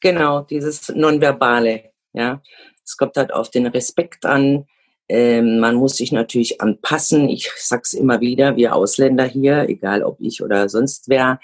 Genau, 0.00 0.42
dieses 0.42 0.90
Nonverbale, 0.90 1.89
ja. 2.12 2.42
Es 2.84 2.96
kommt 2.96 3.16
halt 3.16 3.32
auf 3.32 3.50
den 3.50 3.66
Respekt 3.66 4.26
an, 4.26 4.66
ähm, 5.10 5.58
man 5.58 5.74
muss 5.74 5.96
sich 5.96 6.12
natürlich 6.12 6.60
anpassen. 6.60 7.28
Ich 7.28 7.50
sag's 7.56 7.94
immer 7.94 8.20
wieder, 8.20 8.56
wir 8.56 8.76
Ausländer 8.76 9.24
hier, 9.24 9.68
egal 9.68 10.04
ob 10.04 10.20
ich 10.20 10.40
oder 10.40 10.68
sonst 10.68 11.08
wer, 11.08 11.40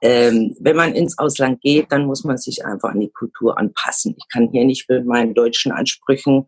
ähm, 0.00 0.56
wenn 0.60 0.76
man 0.76 0.94
ins 0.94 1.18
Ausland 1.18 1.60
geht, 1.60 1.90
dann 1.90 2.06
muss 2.06 2.22
man 2.22 2.38
sich 2.38 2.64
einfach 2.64 2.90
an 2.90 3.00
die 3.00 3.10
Kultur 3.10 3.58
anpassen. 3.58 4.14
Ich 4.16 4.28
kann 4.28 4.48
hier 4.52 4.64
nicht 4.64 4.88
mit 4.88 5.04
meinen 5.06 5.34
deutschen 5.34 5.72
Ansprüchen 5.72 6.46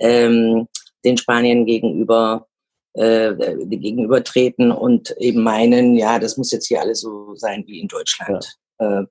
ähm, 0.00 0.66
den 1.04 1.16
Spaniern 1.16 1.66
gegenüber 1.66 2.48
äh, 2.94 3.34
gegenübertreten 3.64 4.72
und 4.72 5.14
eben 5.18 5.42
meinen, 5.42 5.94
ja, 5.94 6.18
das 6.18 6.36
muss 6.36 6.52
jetzt 6.52 6.66
hier 6.66 6.80
alles 6.80 7.00
so 7.00 7.34
sein 7.36 7.64
wie 7.66 7.80
in 7.80 7.88
Deutschland. 7.88 8.58
Ja. 8.80 9.02
Äh, 9.02 9.04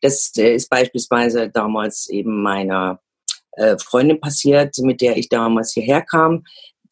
das 0.00 0.32
äh, 0.38 0.54
ist 0.54 0.70
beispielsweise 0.70 1.50
damals 1.50 2.08
eben 2.08 2.40
meiner 2.40 3.00
äh, 3.56 3.76
Freundin 3.78 4.20
passiert, 4.20 4.76
mit 4.78 5.00
der 5.00 5.16
ich 5.16 5.28
damals 5.28 5.72
hierher 5.72 6.02
kam 6.02 6.44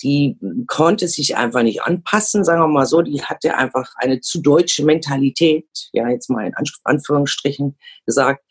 die 0.04 0.36
konnte 0.66 1.08
sich 1.08 1.36
einfach 1.36 1.62
nicht 1.62 1.82
anpassen, 1.82 2.44
sagen 2.44 2.60
wir 2.60 2.68
mal 2.68 2.86
so. 2.86 3.02
Die 3.02 3.22
hatte 3.22 3.56
einfach 3.56 3.92
eine 3.96 4.20
zu 4.20 4.40
deutsche 4.40 4.84
Mentalität, 4.84 5.66
ja, 5.92 6.08
jetzt 6.08 6.30
mal 6.30 6.46
in 6.46 6.54
Anführungsstrichen 6.84 7.76
gesagt. 8.06 8.44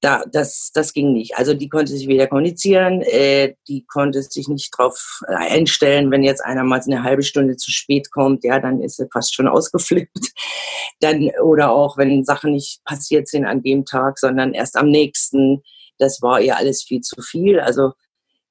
Da, 0.00 0.24
das, 0.30 0.70
das 0.74 0.92
ging 0.92 1.12
nicht. 1.14 1.36
Also 1.36 1.54
die 1.54 1.70
konnte 1.70 1.90
sich 1.90 2.06
weder 2.06 2.26
kommunizieren, 2.26 3.00
äh, 3.00 3.54
die 3.66 3.84
konnte 3.86 4.22
sich 4.22 4.46
nicht 4.46 4.72
darauf 4.76 5.20
äh, 5.26 5.34
einstellen, 5.34 6.10
wenn 6.10 6.22
jetzt 6.22 6.44
einer 6.44 6.64
mal 6.64 6.80
eine 6.80 7.02
halbe 7.02 7.22
Stunde 7.22 7.56
zu 7.56 7.72
spät 7.72 8.12
kommt, 8.12 8.44
ja, 8.44 8.60
dann 8.60 8.82
ist 8.82 8.98
sie 8.98 9.08
fast 9.10 9.34
schon 9.34 9.48
ausgeflippt. 9.48 10.32
Dann, 11.00 11.30
oder 11.42 11.72
auch, 11.72 11.96
wenn 11.96 12.24
Sachen 12.24 12.52
nicht 12.52 12.84
passiert 12.84 13.26
sind 13.26 13.46
an 13.46 13.62
dem 13.62 13.84
Tag, 13.84 14.18
sondern 14.18 14.52
erst 14.52 14.76
am 14.76 14.90
nächsten, 14.90 15.62
das 15.98 16.22
war 16.22 16.40
ihr 16.40 16.56
alles 16.56 16.82
viel 16.82 17.00
zu 17.00 17.20
viel. 17.22 17.60
Also 17.60 17.92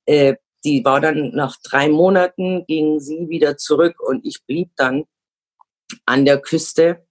äh, 0.06 0.36
die 0.64 0.84
war 0.84 1.00
dann 1.00 1.32
nach 1.34 1.56
drei 1.64 1.90
Monaten, 1.90 2.66
ging 2.66 3.00
sie 3.00 3.30
wieder 3.30 3.58
zurück 3.58 4.00
und 4.00 4.26
ich 4.26 4.44
blieb 4.46 4.72
dann 4.76 5.06
an 6.06 6.26
der 6.26 6.40
Küste 6.40 7.06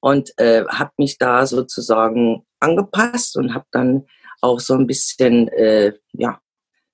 und 0.00 0.32
äh, 0.38 0.64
habe 0.66 0.92
mich 0.98 1.18
da 1.18 1.46
sozusagen 1.46 2.44
angepasst 2.60 3.36
und 3.36 3.54
habe 3.54 3.66
dann 3.70 4.06
auch 4.40 4.60
so 4.60 4.74
ein 4.74 4.86
bisschen, 4.86 5.48
äh, 5.48 5.92
ja, 6.12 6.40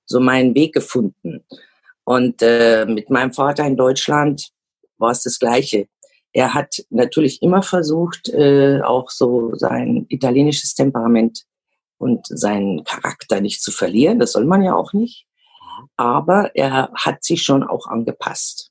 so 0.07 0.21
meinen 0.21 0.55
Weg 0.55 0.75
gefunden. 0.75 1.45
Und 2.05 2.43
äh, 2.43 2.85
mit 2.87 3.11
meinem 3.11 3.33
Vater 3.33 3.65
in 3.65 3.77
Deutschland 3.77 4.51
war 4.99 5.13
es 5.13 5.23
das 5.23 5.39
Gleiche. 5.39 5.87
Er 6.33 6.55
hat 6.55 6.85
natürlich 6.91 7.43
immer 7.43 7.63
versucht, 7.63 8.29
äh, 8.31 8.81
auch 8.83 9.11
so 9.11 9.55
sein 9.55 10.07
italienisches 10.09 10.75
Temperament 10.75 11.45
und 12.03 12.27
seinen 12.27 12.85
Charakter 12.85 13.41
nicht 13.41 13.63
zu 13.63 13.71
verlieren. 13.71 14.19
Das 14.19 14.33
soll 14.33 14.45
man 14.45 14.63
ja 14.63 14.75
auch 14.75 14.93
nicht 14.93 15.27
aber 15.97 16.55
er 16.55 16.91
hat 16.95 17.25
sich 17.25 17.43
schon 17.43 17.63
auch 17.63 17.87
angepasst. 17.87 18.71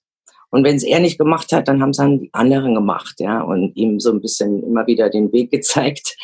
Und 0.53 0.65
wenn 0.65 0.75
es 0.75 0.83
er 0.83 0.99
nicht 0.99 1.17
gemacht 1.17 1.53
hat, 1.53 1.69
dann 1.69 1.81
haben 1.81 1.91
es 1.91 1.97
dann 1.97 2.19
die 2.19 2.29
anderen 2.33 2.75
gemacht, 2.75 3.15
ja, 3.19 3.41
und 3.41 3.73
ihm 3.77 4.01
so 4.01 4.11
ein 4.11 4.19
bisschen 4.19 4.61
immer 4.63 4.85
wieder 4.85 5.09
den 5.09 5.31
Weg 5.31 5.49
gezeigt. 5.49 6.17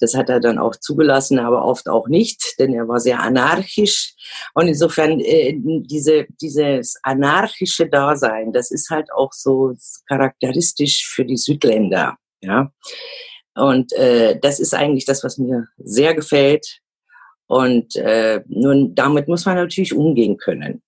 Das 0.00 0.14
hat 0.14 0.28
er 0.28 0.40
dann 0.40 0.58
auch 0.58 0.76
zugelassen, 0.76 1.38
aber 1.38 1.64
oft 1.64 1.88
auch 1.88 2.08
nicht, 2.08 2.56
denn 2.58 2.74
er 2.74 2.88
war 2.88 3.00
sehr 3.00 3.20
anarchisch. 3.20 4.14
Und 4.52 4.68
insofern 4.68 5.18
äh, 5.20 5.54
diese, 5.56 6.26
dieses 6.42 6.96
anarchische 7.02 7.88
Dasein, 7.88 8.52
das 8.52 8.70
ist 8.70 8.90
halt 8.90 9.10
auch 9.12 9.32
so 9.32 9.72
charakteristisch 10.08 11.06
für 11.08 11.24
die 11.24 11.38
Südländer, 11.38 12.16
ja. 12.42 12.70
Und 13.54 13.92
äh, 13.92 14.38
das 14.40 14.60
ist 14.60 14.74
eigentlich 14.74 15.04
das, 15.04 15.22
was 15.24 15.38
mir 15.38 15.66
sehr 15.78 16.14
gefällt. 16.14 16.80
Und 17.46 17.96
äh, 17.96 18.42
nun, 18.46 18.94
damit 18.94 19.28
muss 19.28 19.46
man 19.46 19.56
natürlich 19.56 19.94
umgehen 19.94 20.36
können. 20.36 20.82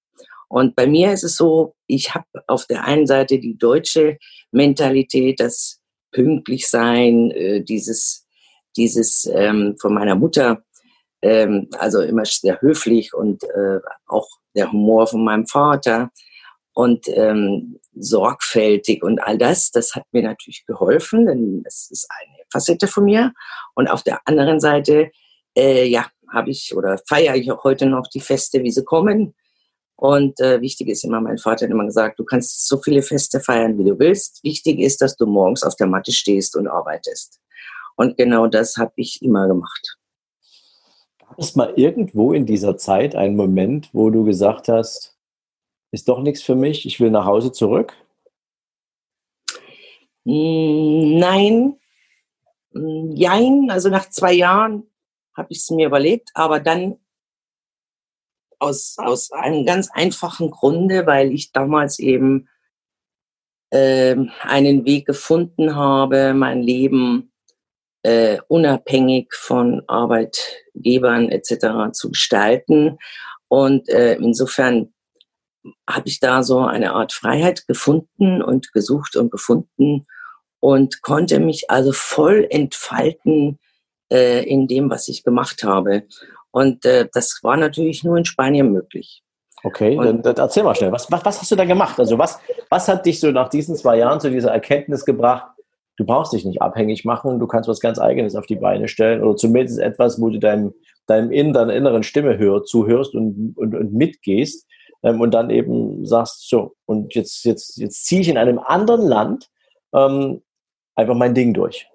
Und 0.49 0.77
bei 0.77 0.87
mir 0.87 1.13
ist 1.13 1.25
es 1.25 1.37
so, 1.37 1.75
ich 1.87 2.15
habe 2.15 2.27
auf 2.47 2.67
der 2.67 2.85
einen 2.85 3.07
Seite 3.07 3.39
die 3.39 3.57
deutsche 3.57 4.19
Mentalität, 4.53 5.41
das 5.41 5.81
pünktlich 6.13 6.69
sein, 6.69 7.31
äh, 7.33 7.63
dieses, 7.63 8.27
dieses 8.77 9.29
ähm, 9.33 9.77
von 9.81 9.95
meiner 9.95 10.15
Mutter, 10.15 10.63
ähm, 11.23 11.69
also 11.79 12.01
immer 12.01 12.25
sehr 12.25 12.61
höflich 12.61 13.13
und 13.13 13.43
äh, 13.45 13.81
auch 14.07 14.29
der 14.55 14.73
Humor 14.73 15.07
von 15.07 15.25
meinem 15.25 15.47
Vater 15.47 16.11
und 16.77 17.09
ähm, 17.09 17.81
sorgfältig 17.95 19.03
und 19.03 19.19
all 19.19 19.39
das, 19.39 19.71
das 19.71 19.95
hat 19.95 20.05
mir 20.13 20.23
natürlich 20.23 20.67
geholfen, 20.67 21.25
denn 21.25 21.63
das 21.63 21.89
ist 21.91 22.07
eine 22.11 22.45
Facette 22.53 22.87
von 22.87 23.05
mir. 23.05 23.33
Und 23.75 23.89
auf 23.89 24.03
der 24.03 24.21
anderen 24.27 24.61
Seite, 24.61 25.11
äh, 25.57 25.87
ja, 25.87 26.07
habe 26.31 26.51
ich 26.51 26.77
oder 26.77 26.99
feiere 27.09 27.35
ich 27.37 27.51
auch 27.51 27.65
heute 27.65 27.87
noch 27.87 28.07
die 28.09 28.21
Feste, 28.21 28.63
wie 28.63 28.71
sie 28.71 28.85
kommen. 28.85 29.35
Und 29.97 30.39
äh, 30.41 30.61
wichtig 30.61 30.89
ist 30.89 31.03
immer, 31.03 31.23
mein 31.23 31.39
Vater 31.39 31.65
hat 31.65 31.73
immer 31.73 31.87
gesagt, 31.87 32.19
du 32.19 32.27
kannst 32.27 32.69
so 32.69 32.77
viele 32.77 33.01
Feste 33.01 33.41
feiern, 33.41 33.79
wie 33.79 33.85
du 33.85 33.99
willst. 33.99 34.45
Wichtig 34.45 34.79
ist, 34.79 35.01
dass 35.01 35.17
du 35.17 35.25
morgens 35.25 35.63
auf 35.63 35.77
der 35.77 35.87
Matte 35.87 36.13
stehst 36.13 36.57
und 36.57 36.69
arbeitest. 36.69 37.41
Und 37.97 38.19
genau 38.19 38.49
das 38.49 38.77
habe 38.77 38.93
ich 38.97 39.23
immer 39.23 39.49
gemacht. 39.49 39.97
Gab 41.21 41.39
es 41.39 41.57
mal 41.57 41.73
irgendwo 41.77 42.35
in 42.35 42.45
dieser 42.45 42.77
Zeit 42.77 43.15
einen 43.15 43.35
Moment, 43.35 43.89
wo 43.95 44.11
du 44.11 44.25
gesagt 44.25 44.69
hast, 44.69 45.16
ist 45.97 46.09
doch 46.09 46.21
nichts 46.21 46.43
für 46.43 46.55
mich, 46.55 46.85
ich 46.85 47.01
will 47.01 47.11
nach 47.11 47.25
Hause 47.25 47.53
zurück? 47.53 47.95
Hm, 50.27 51.19
nein. 51.19 51.81
Hm, 52.75 53.13
jein, 53.13 53.71
also 53.71 53.89
nach 53.89 54.11
zwei 54.11 54.35
Jahren 54.35 54.91
habe 55.35 55.49
ich 55.51 55.59
es 55.59 55.71
mir 55.71 55.87
überlegt, 55.87 56.31
aber 56.35 56.61
dann 56.61 56.99
aus, 58.59 58.97
aus 58.99 59.33
einem 59.33 59.65
ganz 59.65 59.91
einfachen 59.91 60.51
Grunde, 60.51 61.07
weil 61.07 61.33
ich 61.33 61.53
damals 61.53 61.99
eben 61.99 62.49
äh, 63.71 64.17
einen 64.43 64.85
Weg 64.85 65.07
gefunden 65.07 65.77
habe, 65.77 66.35
mein 66.35 66.63
Leben 66.63 67.33
äh, 68.03 68.39
unabhängig 68.49 69.33
von 69.33 69.83
Arbeitgebern 69.87 71.31
etc. 71.31 71.93
zu 71.93 72.11
gestalten. 72.11 72.99
Und 73.49 73.89
äh, 73.89 74.17
insofern 74.17 74.93
habe 75.89 76.09
ich 76.09 76.21
da 76.21 76.43
so 76.43 76.61
eine 76.61 76.93
Art 76.93 77.13
Freiheit 77.13 77.67
gefunden 77.67 78.43
und 78.43 78.73
gesucht 78.73 79.17
und 79.17 79.31
gefunden 79.31 80.07
und 80.61 81.03
konnte 81.03 81.41
mich 81.41 81.71
also 81.71 81.93
voll 81.93 82.47
entfalten 82.51 83.59
äh, 84.13 84.45
in 84.45 84.67
dem, 84.67 84.91
was 84.91 85.09
ich 85.09 85.25
gemacht 85.25 85.65
habe. 85.65 86.05
Und 86.51 86.85
äh, 86.85 87.09
das 87.13 87.41
war 87.43 87.57
natürlich 87.57 88.05
nur 88.05 88.17
in 88.17 88.25
Spanien 88.25 88.73
möglich. 88.73 89.23
Okay, 89.63 89.97
dann, 89.97 90.23
dann, 90.23 90.37
erzähl 90.37 90.63
mal 90.63 90.75
schnell, 90.75 90.93
was, 90.93 91.11
was, 91.11 91.25
was 91.25 91.41
hast 91.41 91.51
du 91.51 91.57
da 91.57 91.65
gemacht? 91.65 91.99
Also 91.99 92.19
was, 92.19 92.39
was 92.71 92.89
hat 92.89 93.05
dich 93.05 93.19
so 93.19 93.31
nach 93.31 93.49
diesen 93.49 93.75
zwei 93.75 93.99
Jahren 93.99 94.21
zu 94.21 94.31
dieser 94.31 94.53
Erkenntnis 94.53 95.05
gebracht, 95.05 95.47
du 95.97 96.05
brauchst 96.05 96.33
dich 96.33 96.45
nicht 96.45 96.63
abhängig 96.63 97.05
machen, 97.05 97.39
du 97.39 97.47
kannst 97.47 97.69
was 97.69 97.81
ganz 97.81 97.99
Eigenes 97.99 98.37
auf 98.37 98.47
die 98.47 98.57
Beine 98.57 98.87
stellen 98.87 99.23
oder 99.23 99.37
zumindest 99.37 99.81
etwas, 99.81 100.21
wo 100.21 100.29
du 100.29 100.39
deinem, 100.39 100.73
deinem 101.07 101.33
in, 101.33 101.53
deiner 101.53 101.75
inneren 101.75 102.03
Stimme 102.03 102.39
hör, 102.39 102.65
zuhörst 102.65 103.15
und, 103.15 103.55
und, 103.57 103.75
und 103.75 103.93
mitgehst 103.93 104.67
ähm, 105.03 105.21
und 105.21 105.33
dann 105.33 105.51
eben 105.51 106.07
sagst, 106.07 106.49
so, 106.49 106.75
und 106.87 107.15
jetzt, 107.15 107.45
jetzt, 107.45 107.77
jetzt 107.77 108.07
ziehe 108.07 108.21
ich 108.21 108.29
in 108.29 108.39
einem 108.39 108.59
anderen 108.59 109.07
Land 109.07 109.51
ähm, 109.95 110.43
einfach 110.95 111.15
mein 111.15 111.35
Ding 111.35 111.55
durch. 111.55 111.89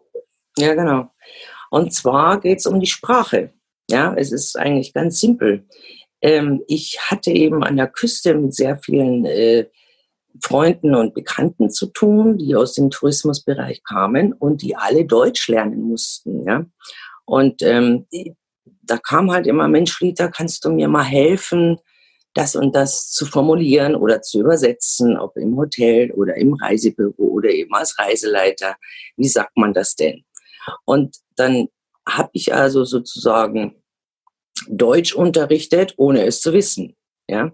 Ja, 0.58 0.74
genau. 0.74 1.10
Und 1.70 1.93
zwar 1.93 2.39
geht 2.39 2.60
es 2.60 2.65
um 2.65 2.79
die 2.79 2.88
Sprache. 2.88 3.53
Ja, 3.89 4.13
es 4.15 4.31
ist 4.31 4.58
eigentlich 4.58 4.93
ganz 4.93 5.20
simpel. 5.20 5.65
ähm, 6.22 6.63
ich 6.67 7.00
hatte 7.10 7.31
eben 7.31 7.63
an 7.63 7.77
der 7.77 7.88
Küste 7.88 8.36
mit 8.36 8.53
sehr 8.53 8.77
vielen 8.77 9.25
äh, 9.25 9.67
Freunden 10.41 10.96
und 10.96 11.13
Bekannten 11.13 11.70
zu 11.70 11.88
tun, 11.88 12.38
die 12.38 12.55
aus 12.55 12.74
dem 12.74 12.89
Tourismusbereich 12.89 13.84
kamen 13.84 14.34
und 14.34 14.62
die 14.62 14.75
alle 14.75 15.05
Deutsch 15.05 15.48
lernen 15.48 15.81
mussten. 15.81 16.46
Ja? 16.46 16.65
Und 17.25 17.62
ähm, 17.63 18.08
da 18.84 18.98
kam 18.98 19.31
halt 19.31 19.48
immer, 19.48 19.67
Mensch, 19.67 20.00
Rita, 20.01 20.27
kannst 20.29 20.63
du 20.63 20.72
mir 20.72 20.88
mal 20.88 21.03
helfen, 21.03 21.77
das 22.33 22.55
und 22.55 22.75
das 22.75 23.11
zu 23.11 23.25
formulieren 23.25 23.95
oder 23.95 24.21
zu 24.21 24.39
übersetzen, 24.39 25.17
ob 25.17 25.35
im 25.38 25.57
Hotel 25.57 26.11
oder 26.11 26.35
im 26.35 26.53
Reisebüro 26.53 27.23
oder 27.23 27.50
eben 27.50 27.73
als 27.73 27.97
Reiseleiter. 28.00 28.75
Wie 29.17 29.27
sagt 29.27 29.57
man 29.57 29.73
das 29.73 29.95
denn? 29.95 30.23
Und 30.85 31.17
dann 31.35 31.67
habe 32.07 32.29
ich 32.33 32.53
also 32.53 32.85
sozusagen 32.85 33.75
Deutsch 34.67 35.13
unterrichtet, 35.13 35.93
ohne 35.97 36.25
es 36.25 36.41
zu 36.41 36.53
wissen. 36.53 36.95
Ja? 37.27 37.51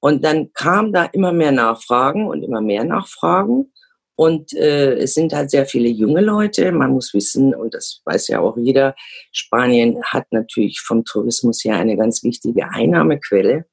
Und 0.00 0.24
dann 0.24 0.52
kam 0.52 0.92
da 0.92 1.04
immer 1.04 1.32
mehr 1.32 1.52
Nachfragen 1.52 2.28
und 2.28 2.42
immer 2.42 2.60
mehr 2.60 2.84
Nachfragen. 2.84 3.72
Und 4.14 4.52
äh, 4.54 4.94
es 4.94 5.14
sind 5.14 5.32
halt 5.32 5.50
sehr 5.50 5.66
viele 5.66 5.88
junge 5.88 6.20
Leute. 6.20 6.72
Man 6.72 6.90
muss 6.92 7.14
wissen, 7.14 7.54
und 7.54 7.74
das 7.74 8.00
weiß 8.04 8.28
ja 8.28 8.40
auch 8.40 8.56
jeder, 8.56 8.96
Spanien 9.32 10.02
hat 10.04 10.26
natürlich 10.32 10.80
vom 10.80 11.04
Tourismus 11.04 11.62
her 11.64 11.76
eine 11.76 11.96
ganz 11.96 12.24
wichtige 12.24 12.68
Einnahmequelle. 12.68 13.66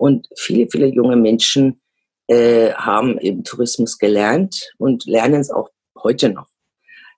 Und 0.00 0.28
viele, 0.34 0.66
viele 0.70 0.86
junge 0.86 1.16
Menschen 1.16 1.82
äh, 2.26 2.72
haben 2.72 3.18
im 3.18 3.44
Tourismus 3.44 3.98
gelernt 3.98 4.72
und 4.78 5.04
lernen 5.04 5.42
es 5.42 5.50
auch 5.50 5.68
heute 6.02 6.30
noch. 6.30 6.48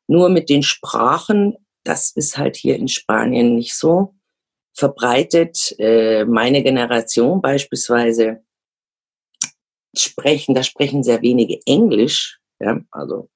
Nur 0.09 0.29
mit 0.31 0.49
den 0.49 0.65
Sprachen, 0.65 1.57
das 1.85 2.11
ist 2.11 2.39
halt 2.39 2.57
hier 2.57 2.75
in 2.75 2.89
Spanien 2.89 3.55
nicht 3.55 3.77
so 3.77 4.17
verbreitet. 4.75 5.77
Äh, 5.79 6.25
meine 6.25 6.65
Generation 6.65 7.41
beispielsweise 7.41 8.43
sprechen, 9.97 10.57
da 10.57 10.65
sprechen 10.65 11.05
sehr 11.05 11.23
wenige 11.23 11.61
Englisch. 11.67 12.41
Ja? 12.59 12.81
Also 12.91 13.31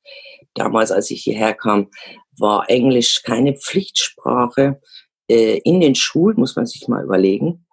damals, 0.54 0.90
als 0.90 1.08
ich 1.12 1.22
hierher 1.22 1.54
kam, 1.54 1.92
war 2.36 2.68
Englisch 2.68 3.22
keine 3.22 3.54
Pflichtsprache. 3.54 4.80
Äh, 5.30 5.58
in 5.58 5.78
den 5.78 5.94
Schulen 5.94 6.36
muss 6.36 6.56
man 6.56 6.66
sich 6.66 6.88
mal 6.88 7.04
überlegen. 7.04 7.65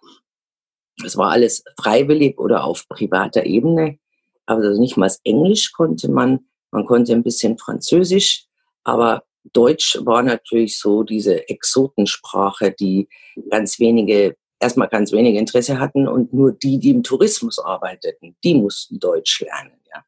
Es 1.03 1.17
war 1.17 1.31
alles 1.31 1.63
freiwillig 1.79 2.37
oder 2.39 2.63
auf 2.63 2.87
privater 2.87 3.45
Ebene. 3.45 3.97
Aber 4.45 4.61
also 4.61 4.79
nicht 4.79 4.97
mal 4.97 5.07
das 5.07 5.21
Englisch 5.23 5.71
konnte 5.71 6.09
man. 6.11 6.45
Man 6.71 6.85
konnte 6.85 7.13
ein 7.13 7.23
bisschen 7.23 7.57
Französisch, 7.57 8.47
aber 8.83 9.23
Deutsch 9.51 9.97
war 10.01 10.23
natürlich 10.23 10.79
so 10.79 11.03
diese 11.03 11.47
Exotensprache, 11.49 12.71
die 12.71 13.09
ganz 13.51 13.79
wenige, 13.79 14.35
erstmal 14.59 14.87
ganz 14.87 15.11
wenige 15.11 15.37
Interesse 15.37 15.79
hatten 15.79 16.07
und 16.07 16.33
nur 16.33 16.53
die, 16.53 16.79
die 16.79 16.91
im 16.91 17.03
Tourismus 17.03 17.59
arbeiteten, 17.59 18.35
die 18.43 18.55
mussten 18.55 18.99
Deutsch 18.99 19.41
lernen. 19.41 19.79
Ja. 19.93 20.03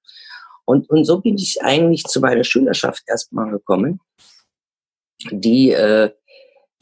Und, 0.65 0.89
und 0.89 1.05
so 1.05 1.21
bin 1.21 1.35
ich 1.35 1.61
eigentlich 1.61 2.03
zu 2.05 2.19
meiner 2.19 2.43
Schülerschaft 2.43 3.03
erstmal 3.07 3.51
gekommen, 3.51 3.99
die, 5.31 5.71
äh, 5.71 6.11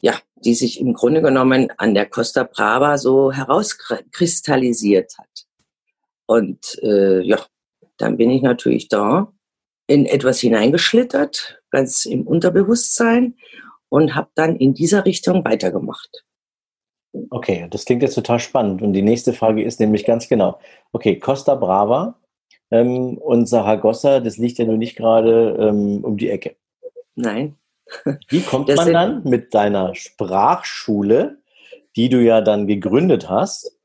ja, 0.04 0.20
die 0.36 0.54
sich 0.54 0.80
im 0.80 0.92
Grunde 0.92 1.22
genommen 1.22 1.72
an 1.78 1.94
der 1.94 2.04
Costa 2.04 2.44
Brava 2.44 2.98
so 2.98 3.32
herauskristallisiert 3.32 5.16
hat. 5.16 5.46
Und 6.26 6.78
äh, 6.82 7.22
ja, 7.22 7.38
dann 7.96 8.18
bin 8.18 8.28
ich 8.28 8.42
natürlich 8.42 8.88
da 8.88 9.32
in 9.86 10.04
etwas 10.04 10.40
hineingeschlittert, 10.40 11.62
ganz 11.70 12.04
im 12.04 12.26
Unterbewusstsein 12.26 13.36
und 13.88 14.14
habe 14.14 14.28
dann 14.34 14.56
in 14.56 14.74
dieser 14.74 15.06
Richtung 15.06 15.42
weitergemacht. 15.46 16.24
Okay, 17.30 17.66
das 17.70 17.86
klingt 17.86 18.02
jetzt 18.02 18.14
total 18.14 18.40
spannend. 18.40 18.82
Und 18.82 18.92
die 18.92 19.00
nächste 19.00 19.32
Frage 19.32 19.64
ist 19.64 19.80
nämlich 19.80 20.04
ganz 20.04 20.28
genau, 20.28 20.60
okay, 20.92 21.18
Costa 21.18 21.54
Brava 21.54 22.20
ähm, 22.70 23.16
und 23.16 23.46
Saragossa, 23.46 24.20
das 24.20 24.36
liegt 24.36 24.58
ja 24.58 24.66
nun 24.66 24.78
nicht 24.78 24.96
gerade 24.96 25.56
ähm, 25.58 26.04
um 26.04 26.18
die 26.18 26.28
Ecke. 26.28 26.56
Nein. 27.14 27.56
Wie 28.28 28.42
kommt 28.42 28.68
das 28.68 28.76
man 28.76 28.92
dann 28.92 29.24
mit 29.24 29.54
deiner 29.54 29.94
Sprachschule, 29.94 31.38
die 31.96 32.08
du 32.08 32.22
ja 32.22 32.40
dann 32.40 32.66
gegründet 32.66 33.28
hast, 33.28 33.78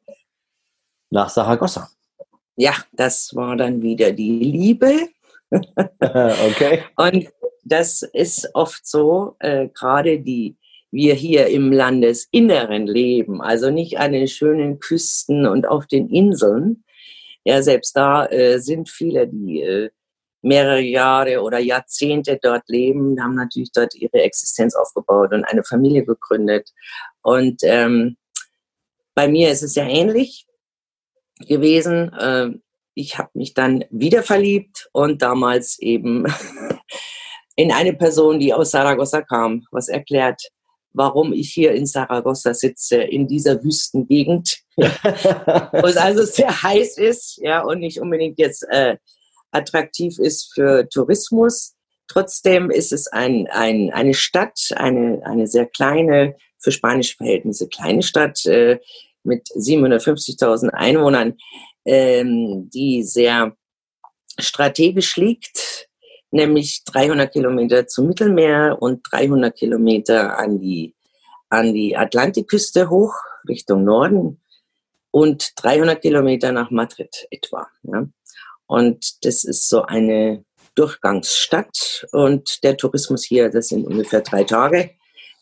nach 1.10 1.30
Saragossa? 1.30 1.90
Ja, 2.56 2.74
das 2.94 3.36
war 3.36 3.56
dann 3.56 3.82
wieder 3.82 4.12
die 4.12 4.40
Liebe 4.40 5.10
okay. 6.00 6.84
Und 6.96 7.30
das 7.64 8.02
ist 8.02 8.50
oft 8.54 8.86
so, 8.86 9.36
äh, 9.40 9.68
gerade 9.70 10.20
die 10.20 10.56
wir 10.92 11.14
hier 11.14 11.48
im 11.48 11.72
Landesinneren 11.72 12.88
leben, 12.88 13.42
also 13.42 13.70
nicht 13.70 14.00
an 14.00 14.12
den 14.12 14.28
schönen 14.28 14.80
Küsten 14.80 15.46
und 15.46 15.68
auf 15.68 15.86
den 15.86 16.10
Inseln. 16.10 16.84
Ja, 17.44 17.62
selbst 17.62 17.96
da 17.96 18.26
äh, 18.26 18.60
sind 18.60 18.90
viele, 18.90 19.28
die 19.28 19.62
äh, 19.62 19.90
mehrere 20.42 20.82
Jahre 20.82 21.42
oder 21.42 21.60
Jahrzehnte 21.60 22.40
dort 22.42 22.64
leben, 22.68 23.22
haben 23.22 23.36
natürlich 23.36 23.72
dort 23.72 23.96
ihre 23.96 24.22
Existenz 24.22 24.76
aufgebaut 24.76 25.34
und 25.34 25.44
eine 25.44 25.64
Familie 25.64 26.06
gegründet. 26.06 26.70
Und 27.22 27.62
ähm, 27.64 28.18
bei 29.16 29.28
mir 29.28 29.52
ist 29.52 29.64
es 29.64 29.76
ja 29.76 29.86
ähnlich 29.86 30.46
gewesen. 31.48 32.14
Äh, 32.14 32.50
ich 32.94 33.18
habe 33.18 33.30
mich 33.34 33.54
dann 33.54 33.86
wieder 33.90 34.24
verliebt 34.24 34.90
und 34.94 35.22
damals 35.22 35.80
eben 35.80 36.26
in 37.56 37.72
eine 37.72 37.94
Person, 37.94 38.40
die 38.40 38.54
aus 38.54 38.72
Saragossa 38.72 39.22
kam, 39.22 39.66
was 39.72 39.90
erklärt, 39.90 40.42
warum 40.94 41.34
ich 41.34 41.52
hier 41.52 41.74
in 41.74 41.86
Saragossa 41.86 42.54
sitze, 42.54 42.98
in 42.98 43.28
dieser 43.28 43.64
Wüstengegend, 43.64 44.58
wo 44.76 45.88
es 45.88 45.98
also 45.98 46.24
sehr 46.24 46.64
heiß 46.64 46.98
ist, 46.98 47.38
ja, 47.42 47.62
und 47.62 47.80
nicht 47.80 48.02
unbedingt 48.02 48.40
jetzt 48.40 48.66
äh, 48.70 48.98
attraktiv 49.52 50.20
ist 50.20 50.54
für 50.54 50.88
Tourismus. 50.90 51.76
Trotzdem 52.08 52.72
ist 52.72 52.92
es 52.92 53.08
ein, 53.08 53.48
ein, 53.52 53.92
eine 53.92 54.14
Stadt, 54.14 54.60
eine, 54.76 55.22
eine 55.26 55.48
sehr 55.48 55.66
kleine, 55.66 56.36
für 56.58 56.72
spanische 56.72 57.16
Verhältnisse 57.18 57.68
kleine 57.68 58.02
Stadt 58.04 58.46
äh, 58.46 58.80
mit 59.24 59.48
750.000 59.48 60.70
Einwohnern, 60.70 61.38
ähm, 61.86 62.70
die 62.74 63.04
sehr 63.04 63.56
strategisch 64.40 65.18
liegt, 65.18 65.90
nämlich 66.32 66.84
300 66.86 67.32
Kilometer 67.32 67.88
zum 67.88 68.08
Mittelmeer 68.08 68.78
und 68.80 69.02
300 69.12 69.56
Kilometer 69.56 70.38
an 70.38 70.60
die, 70.60 70.96
an 71.50 71.74
die 71.74 71.96
Atlantikküste 71.98 72.90
hoch 72.90 73.14
Richtung 73.48 73.84
Norden 73.84 74.42
und 75.12 75.54
300 75.56 76.02
Kilometer 76.02 76.52
nach 76.52 76.72
Madrid 76.72 77.28
etwa. 77.32 77.68
Ja. 77.84 78.08
Und 78.70 79.26
das 79.26 79.44
ist 79.46 79.68
so 79.68 79.82
eine 79.82 80.46
Durchgangsstadt 80.76 82.06
und 82.12 82.64
der 82.64 82.78
Tourismus 82.78 83.26
hier, 83.26 83.50
das 83.50 83.70
sind 83.70 83.84
ungefähr 83.84 84.22
drei 84.22 84.44
Tage. 84.44 84.92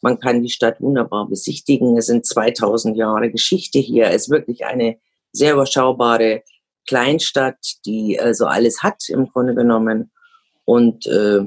Man 0.02 0.18
kann 0.18 0.44
die 0.44 0.50
Stadt 0.50 0.80
wunderbar 0.80 1.28
besichtigen. 1.28 1.98
Es 1.98 2.06
sind 2.06 2.26
2000 2.26 2.96
Jahre 2.96 3.30
Geschichte 3.30 3.80
hier. 3.80 4.06
Es 4.06 4.24
ist 4.24 4.30
wirklich 4.30 4.66
eine 4.66 4.98
sehr 5.34 5.54
überschaubare 5.54 6.44
Kleinstadt, 6.88 7.58
die 7.86 8.18
also 8.18 8.46
alles 8.46 8.82
hat 8.82 9.10
im 9.10 9.28
Grunde 9.28 9.56
genommen 9.56 10.10
und 10.64 11.06
äh, 11.08 11.42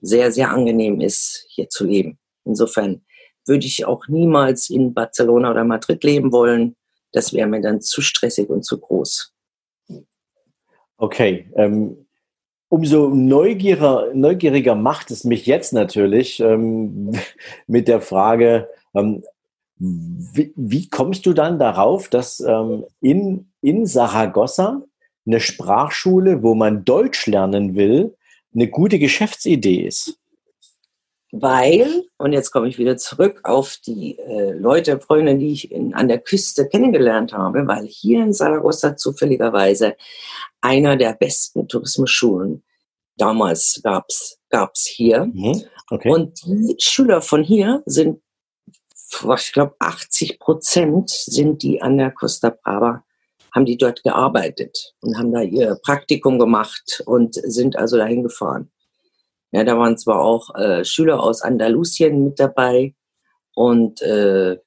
sehr, 0.00 0.32
sehr 0.32 0.50
angenehm 0.50 1.02
ist, 1.02 1.44
hier 1.50 1.68
zu 1.68 1.84
leben. 1.84 2.18
Insofern 2.46 3.04
würde 3.44 3.66
ich 3.66 3.84
auch 3.84 4.08
niemals 4.08 4.70
in 4.70 4.94
Barcelona 4.94 5.50
oder 5.50 5.64
Madrid 5.64 6.02
leben 6.02 6.32
wollen. 6.32 6.76
Das 7.12 7.34
wäre 7.34 7.46
mir 7.46 7.60
dann 7.60 7.82
zu 7.82 8.00
stressig 8.00 8.48
und 8.48 8.64
zu 8.64 8.80
groß. 8.80 9.35
Okay. 10.98 11.46
Ähm, 11.56 12.06
umso 12.68 13.08
neugieriger, 13.08 14.12
neugieriger 14.14 14.74
macht 14.74 15.10
es 15.10 15.24
mich 15.24 15.46
jetzt 15.46 15.72
natürlich 15.72 16.40
ähm, 16.40 17.12
mit 17.66 17.88
der 17.88 18.00
Frage, 18.00 18.68
ähm, 18.94 19.22
wie, 19.78 20.52
wie, 20.56 20.88
kommst 20.88 21.26
du 21.26 21.34
dann 21.34 21.58
darauf, 21.58 22.08
dass 22.08 22.40
ähm, 22.40 22.84
in, 23.00 23.48
in 23.60 23.84
Saragossa 23.84 24.82
eine 25.26 25.40
Sprachschule, 25.40 26.42
wo 26.42 26.54
man 26.54 26.84
Deutsch 26.84 27.26
lernen 27.26 27.74
will, 27.74 28.14
eine 28.54 28.68
gute 28.68 28.98
Geschäftsidee 28.98 29.86
ist? 29.86 30.18
Weil, 31.40 32.04
und 32.18 32.32
jetzt 32.32 32.50
komme 32.50 32.68
ich 32.68 32.78
wieder 32.78 32.96
zurück 32.96 33.40
auf 33.44 33.76
die 33.86 34.18
äh, 34.18 34.52
Leute, 34.52 35.00
Freunde, 35.00 35.36
die 35.36 35.52
ich 35.52 35.70
in, 35.70 35.94
an 35.94 36.08
der 36.08 36.18
Küste 36.18 36.68
kennengelernt 36.68 37.32
habe, 37.32 37.66
weil 37.66 37.86
hier 37.86 38.22
in 38.22 38.32
Saragossa 38.32 38.96
zufälligerweise 38.96 39.96
einer 40.60 40.96
der 40.96 41.12
besten 41.14 41.68
Tourismusschulen 41.68 42.62
damals 43.16 43.80
gab's 43.82 44.38
gab's 44.50 44.86
hier. 44.86 45.26
Mhm, 45.26 45.62
okay. 45.90 46.10
Und 46.10 46.44
die 46.44 46.76
Schüler 46.78 47.20
von 47.20 47.42
hier 47.42 47.82
sind 47.86 48.20
ich 49.38 49.52
glaube, 49.52 49.76
80 49.78 50.40
Prozent 50.40 51.10
sind 51.10 51.62
die 51.62 51.80
an 51.80 51.96
der 51.96 52.10
Costa 52.10 52.50
Brava, 52.50 53.04
haben 53.54 53.64
die 53.64 53.78
dort 53.78 54.02
gearbeitet 54.02 54.94
und 55.00 55.16
haben 55.16 55.32
da 55.32 55.42
ihr 55.42 55.78
Praktikum 55.82 56.38
gemacht 56.38 57.02
und 57.06 57.34
sind 57.34 57.76
also 57.76 57.96
dahin 57.96 58.24
gefahren. 58.24 58.70
Ja, 59.52 59.64
da 59.64 59.78
waren 59.78 59.96
zwar 59.96 60.20
auch 60.20 60.54
äh, 60.54 60.84
Schüler 60.84 61.22
aus 61.22 61.42
Andalusien 61.42 62.24
mit 62.24 62.40
dabei 62.40 62.94
und 63.54 64.02
äh, 64.02 64.58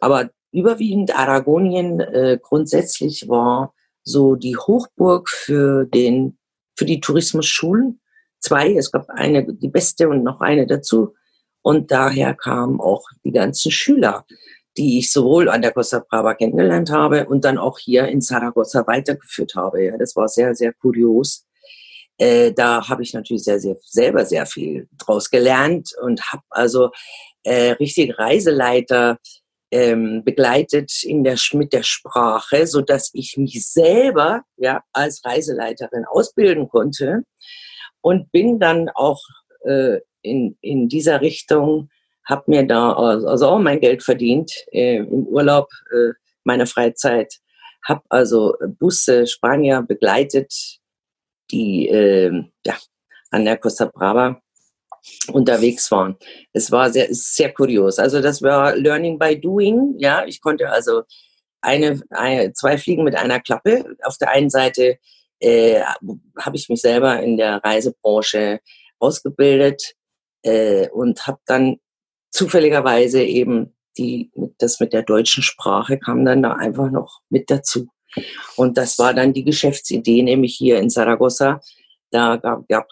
aber 0.00 0.30
überwiegend 0.52 1.18
Aragonien 1.18 2.00
äh, 2.00 2.38
grundsätzlich 2.40 3.28
war 3.28 3.74
so 4.02 4.36
die 4.36 4.56
Hochburg 4.56 5.28
für 5.28 5.84
den 5.84 6.38
für 6.76 6.86
die 6.86 7.00
Tourismusschulen. 7.00 8.00
Zwei, 8.38 8.74
es 8.74 8.90
gab 8.90 9.10
eine, 9.10 9.52
die 9.52 9.68
beste 9.68 10.08
und 10.08 10.24
noch 10.24 10.40
eine 10.40 10.66
dazu. 10.66 11.14
Und 11.62 11.90
daher 11.90 12.34
kamen 12.34 12.80
auch 12.80 13.04
die 13.22 13.32
ganzen 13.32 13.70
Schüler, 13.70 14.24
die 14.78 14.98
ich 14.98 15.12
sowohl 15.12 15.50
an 15.50 15.60
der 15.60 15.72
Costa 15.72 15.98
Brava 15.98 16.34
kennengelernt 16.34 16.90
habe 16.90 17.26
und 17.26 17.44
dann 17.44 17.58
auch 17.58 17.78
hier 17.78 18.08
in 18.08 18.22
Saragossa 18.22 18.86
weitergeführt 18.86 19.54
habe. 19.56 19.84
Ja, 19.84 19.98
das 19.98 20.16
war 20.16 20.28
sehr, 20.28 20.54
sehr 20.54 20.72
kurios. 20.72 21.46
Äh, 22.20 22.52
da 22.52 22.86
habe 22.86 23.02
ich 23.02 23.14
natürlich 23.14 23.44
sehr, 23.44 23.58
sehr 23.58 23.76
selber 23.80 24.26
sehr 24.26 24.44
viel 24.44 24.88
draus 24.98 25.30
gelernt 25.30 25.92
und 26.02 26.20
habe 26.30 26.42
also 26.50 26.90
äh, 27.44 27.70
richtig 27.72 28.18
Reiseleiter 28.18 29.18
ähm, 29.70 30.22
begleitet 30.22 31.02
in 31.02 31.24
der, 31.24 31.38
mit 31.54 31.72
der 31.72 31.82
Sprache, 31.82 32.66
so 32.66 32.82
dass 32.82 33.10
ich 33.14 33.38
mich 33.38 33.66
selber 33.66 34.42
ja 34.58 34.82
als 34.92 35.24
Reiseleiterin 35.24 36.04
ausbilden 36.04 36.68
konnte 36.68 37.22
und 38.02 38.30
bin 38.32 38.58
dann 38.58 38.90
auch 38.90 39.22
äh, 39.64 40.00
in, 40.20 40.58
in 40.60 40.88
dieser 40.88 41.22
Richtung, 41.22 41.88
habe 42.28 42.42
mir 42.48 42.66
da 42.66 42.92
also 42.92 43.48
auch 43.48 43.58
mein 43.60 43.80
Geld 43.80 44.02
verdient 44.02 44.52
äh, 44.72 44.96
im 44.96 45.26
Urlaub 45.26 45.68
äh, 45.90 46.12
meiner 46.44 46.66
Freizeit, 46.66 47.32
habe 47.88 48.02
also 48.10 48.56
Busse 48.78 49.26
Spanier 49.26 49.80
begleitet, 49.80 50.79
die 51.50 51.88
äh, 51.88 52.44
ja, 52.64 52.76
an 53.30 53.44
der 53.44 53.56
Costa 53.56 53.86
Brava 53.86 54.40
unterwegs 55.32 55.90
waren. 55.90 56.16
Es 56.52 56.70
war 56.70 56.90
sehr, 56.90 57.08
sehr 57.10 57.52
kurios. 57.52 57.98
Also 57.98 58.20
das 58.20 58.42
war 58.42 58.76
Learning 58.76 59.18
by 59.18 59.40
Doing. 59.40 59.94
Ja, 59.98 60.24
ich 60.24 60.40
konnte 60.40 60.70
also 60.70 61.02
eine, 61.60 62.00
eine 62.10 62.52
zwei 62.52 62.78
Fliegen 62.78 63.04
mit 63.04 63.16
einer 63.16 63.40
Klappe. 63.40 63.84
Auf 64.02 64.18
der 64.18 64.30
einen 64.30 64.50
Seite 64.50 64.98
äh, 65.40 65.80
habe 66.38 66.56
ich 66.56 66.68
mich 66.68 66.80
selber 66.80 67.20
in 67.22 67.36
der 67.36 67.56
Reisebranche 67.64 68.60
ausgebildet 68.98 69.94
äh, 70.42 70.88
und 70.90 71.26
habe 71.26 71.40
dann 71.46 71.76
zufälligerweise 72.30 73.22
eben 73.22 73.74
die, 73.98 74.30
das 74.58 74.80
mit 74.80 74.92
der 74.92 75.02
deutschen 75.02 75.42
Sprache 75.42 75.98
kam 75.98 76.24
dann 76.24 76.42
da 76.42 76.52
einfach 76.52 76.90
noch 76.90 77.20
mit 77.28 77.50
dazu. 77.50 77.88
Und 78.56 78.76
das 78.76 78.98
war 78.98 79.14
dann 79.14 79.32
die 79.32 79.44
Geschäftsidee, 79.44 80.22
nämlich 80.22 80.56
hier 80.56 80.78
in 80.78 80.90
Saragossa. 80.90 81.60
Da 82.10 82.36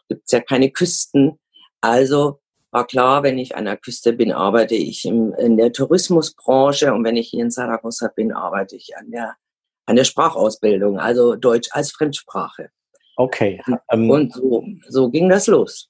gibt 0.08 0.24
es 0.24 0.32
ja 0.32 0.40
keine 0.40 0.70
Küsten. 0.70 1.38
Also 1.80 2.40
war 2.70 2.86
klar, 2.86 3.22
wenn 3.22 3.38
ich 3.38 3.56
an 3.56 3.64
der 3.64 3.76
Küste 3.76 4.12
bin, 4.12 4.32
arbeite 4.32 4.74
ich 4.74 5.04
im, 5.04 5.32
in 5.34 5.56
der 5.56 5.72
Tourismusbranche 5.72 6.92
und 6.92 7.04
wenn 7.04 7.16
ich 7.16 7.28
hier 7.28 7.42
in 7.42 7.50
Saragossa 7.50 8.08
bin, 8.14 8.32
arbeite 8.32 8.76
ich 8.76 8.96
an 8.96 9.10
der, 9.10 9.36
an 9.86 9.96
der 9.96 10.04
Sprachausbildung, 10.04 10.98
also 10.98 11.34
Deutsch 11.34 11.68
als 11.72 11.90
Fremdsprache. 11.92 12.70
Okay. 13.16 13.60
Ähm, 13.90 14.10
und 14.10 14.34
so, 14.34 14.64
so 14.88 15.10
ging 15.10 15.28
das 15.28 15.46
los. 15.46 15.88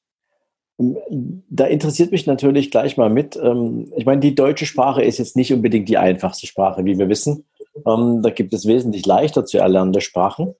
Da 0.78 1.66
interessiert 1.66 2.12
mich 2.12 2.26
natürlich 2.26 2.70
gleich 2.70 2.96
mal 2.96 3.10
mit. 3.10 3.36
Ähm, 3.36 3.92
ich 3.96 4.06
meine, 4.06 4.20
die 4.20 4.36
deutsche 4.36 4.64
Sprache 4.64 5.02
ist 5.02 5.18
jetzt 5.18 5.36
nicht 5.36 5.52
unbedingt 5.52 5.88
die 5.88 5.98
einfachste 5.98 6.46
Sprache, 6.46 6.84
wie 6.84 6.96
wir 6.96 7.08
wissen. 7.08 7.44
Ähm, 7.86 8.22
da 8.22 8.30
gibt 8.30 8.52
es 8.52 8.66
wesentlich 8.66 9.06
leichter 9.06 9.44
zu 9.44 9.58
erlernende 9.58 10.00
Sprachen. 10.00 10.54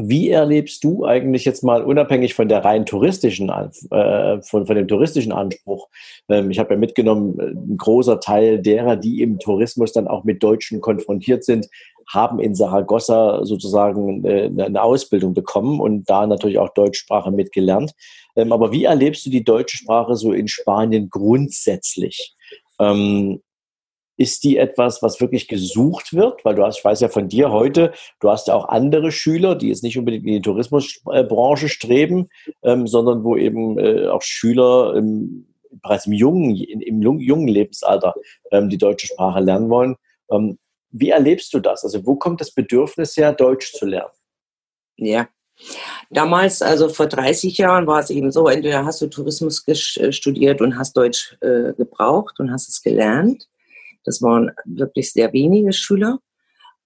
Wie 0.00 0.30
erlebst 0.30 0.84
du 0.84 1.04
eigentlich 1.04 1.44
jetzt 1.44 1.64
mal 1.64 1.82
unabhängig 1.82 2.34
von 2.34 2.48
der 2.48 2.64
rein 2.64 2.86
touristischen, 2.86 3.48
äh, 3.48 4.40
von, 4.42 4.64
von 4.64 4.76
dem 4.76 4.86
touristischen 4.86 5.32
Anspruch? 5.32 5.88
Ähm, 6.28 6.52
ich 6.52 6.60
habe 6.60 6.74
ja 6.74 6.78
mitgenommen, 6.78 7.38
äh, 7.40 7.46
ein 7.46 7.76
großer 7.76 8.20
Teil 8.20 8.60
derer, 8.60 8.94
die 8.94 9.22
im 9.22 9.40
Tourismus 9.40 9.92
dann 9.92 10.06
auch 10.06 10.22
mit 10.22 10.40
Deutschen 10.40 10.80
konfrontiert 10.80 11.42
sind, 11.42 11.68
haben 12.08 12.38
in 12.38 12.54
Saragossa 12.54 13.44
sozusagen 13.44 14.24
äh, 14.24 14.50
eine 14.64 14.80
Ausbildung 14.80 15.34
bekommen 15.34 15.80
und 15.80 16.08
da 16.08 16.26
natürlich 16.28 16.58
auch 16.58 16.72
Deutschsprache 16.74 17.32
mitgelernt. 17.32 17.92
Ähm, 18.36 18.52
aber 18.52 18.70
wie 18.70 18.84
erlebst 18.84 19.26
du 19.26 19.30
die 19.30 19.42
deutsche 19.42 19.78
Sprache 19.78 20.14
so 20.14 20.32
in 20.32 20.46
Spanien 20.46 21.10
grundsätzlich? 21.10 22.36
Ähm, 22.78 23.40
ist 24.18 24.44
die 24.44 24.58
etwas, 24.58 25.00
was 25.00 25.20
wirklich 25.20 25.48
gesucht 25.48 26.12
wird? 26.12 26.44
Weil 26.44 26.56
du 26.56 26.64
hast, 26.64 26.78
ich 26.78 26.84
weiß 26.84 27.00
ja 27.00 27.08
von 27.08 27.28
dir 27.28 27.50
heute, 27.50 27.92
du 28.20 28.28
hast 28.28 28.48
ja 28.48 28.54
auch 28.54 28.68
andere 28.68 29.12
Schüler, 29.12 29.54
die 29.54 29.68
jetzt 29.68 29.84
nicht 29.84 29.96
unbedingt 29.96 30.26
in 30.26 30.34
die 30.34 30.42
Tourismusbranche 30.42 31.68
streben, 31.68 32.28
ähm, 32.62 32.86
sondern 32.86 33.24
wo 33.24 33.36
eben 33.36 33.78
äh, 33.78 34.08
auch 34.08 34.22
Schüler 34.22 34.94
im, 34.96 35.46
bereits 35.70 36.06
im 36.06 36.12
jungen, 36.12 36.56
in, 36.56 36.80
im 36.80 37.20
jungen 37.20 37.48
Lebensalter 37.48 38.14
ähm, 38.50 38.68
die 38.68 38.78
deutsche 38.78 39.06
Sprache 39.06 39.40
lernen 39.40 39.70
wollen. 39.70 39.96
Ähm, 40.30 40.58
wie 40.90 41.10
erlebst 41.10 41.54
du 41.54 41.60
das? 41.60 41.84
Also 41.84 42.04
wo 42.04 42.16
kommt 42.16 42.40
das 42.40 42.50
Bedürfnis 42.50 43.16
her, 43.16 43.32
Deutsch 43.32 43.72
zu 43.72 43.86
lernen? 43.86 44.12
Ja, 44.96 45.28
Damals, 46.10 46.62
also 46.62 46.88
vor 46.88 47.06
30 47.06 47.58
Jahren, 47.58 47.86
war 47.86 48.00
es 48.00 48.10
eben 48.10 48.30
so, 48.30 48.46
entweder 48.48 48.84
hast 48.84 49.00
du 49.00 49.08
Tourismus 49.08 49.66
äh, 49.66 50.12
studiert 50.12 50.60
und 50.60 50.78
hast 50.78 50.96
Deutsch 50.96 51.36
äh, 51.40 51.72
gebraucht 51.74 52.38
und 52.38 52.52
hast 52.52 52.68
es 52.68 52.80
gelernt. 52.80 53.48
Das 54.04 54.22
waren 54.22 54.50
wirklich 54.64 55.12
sehr 55.12 55.32
wenige 55.32 55.72
Schüler. 55.72 56.18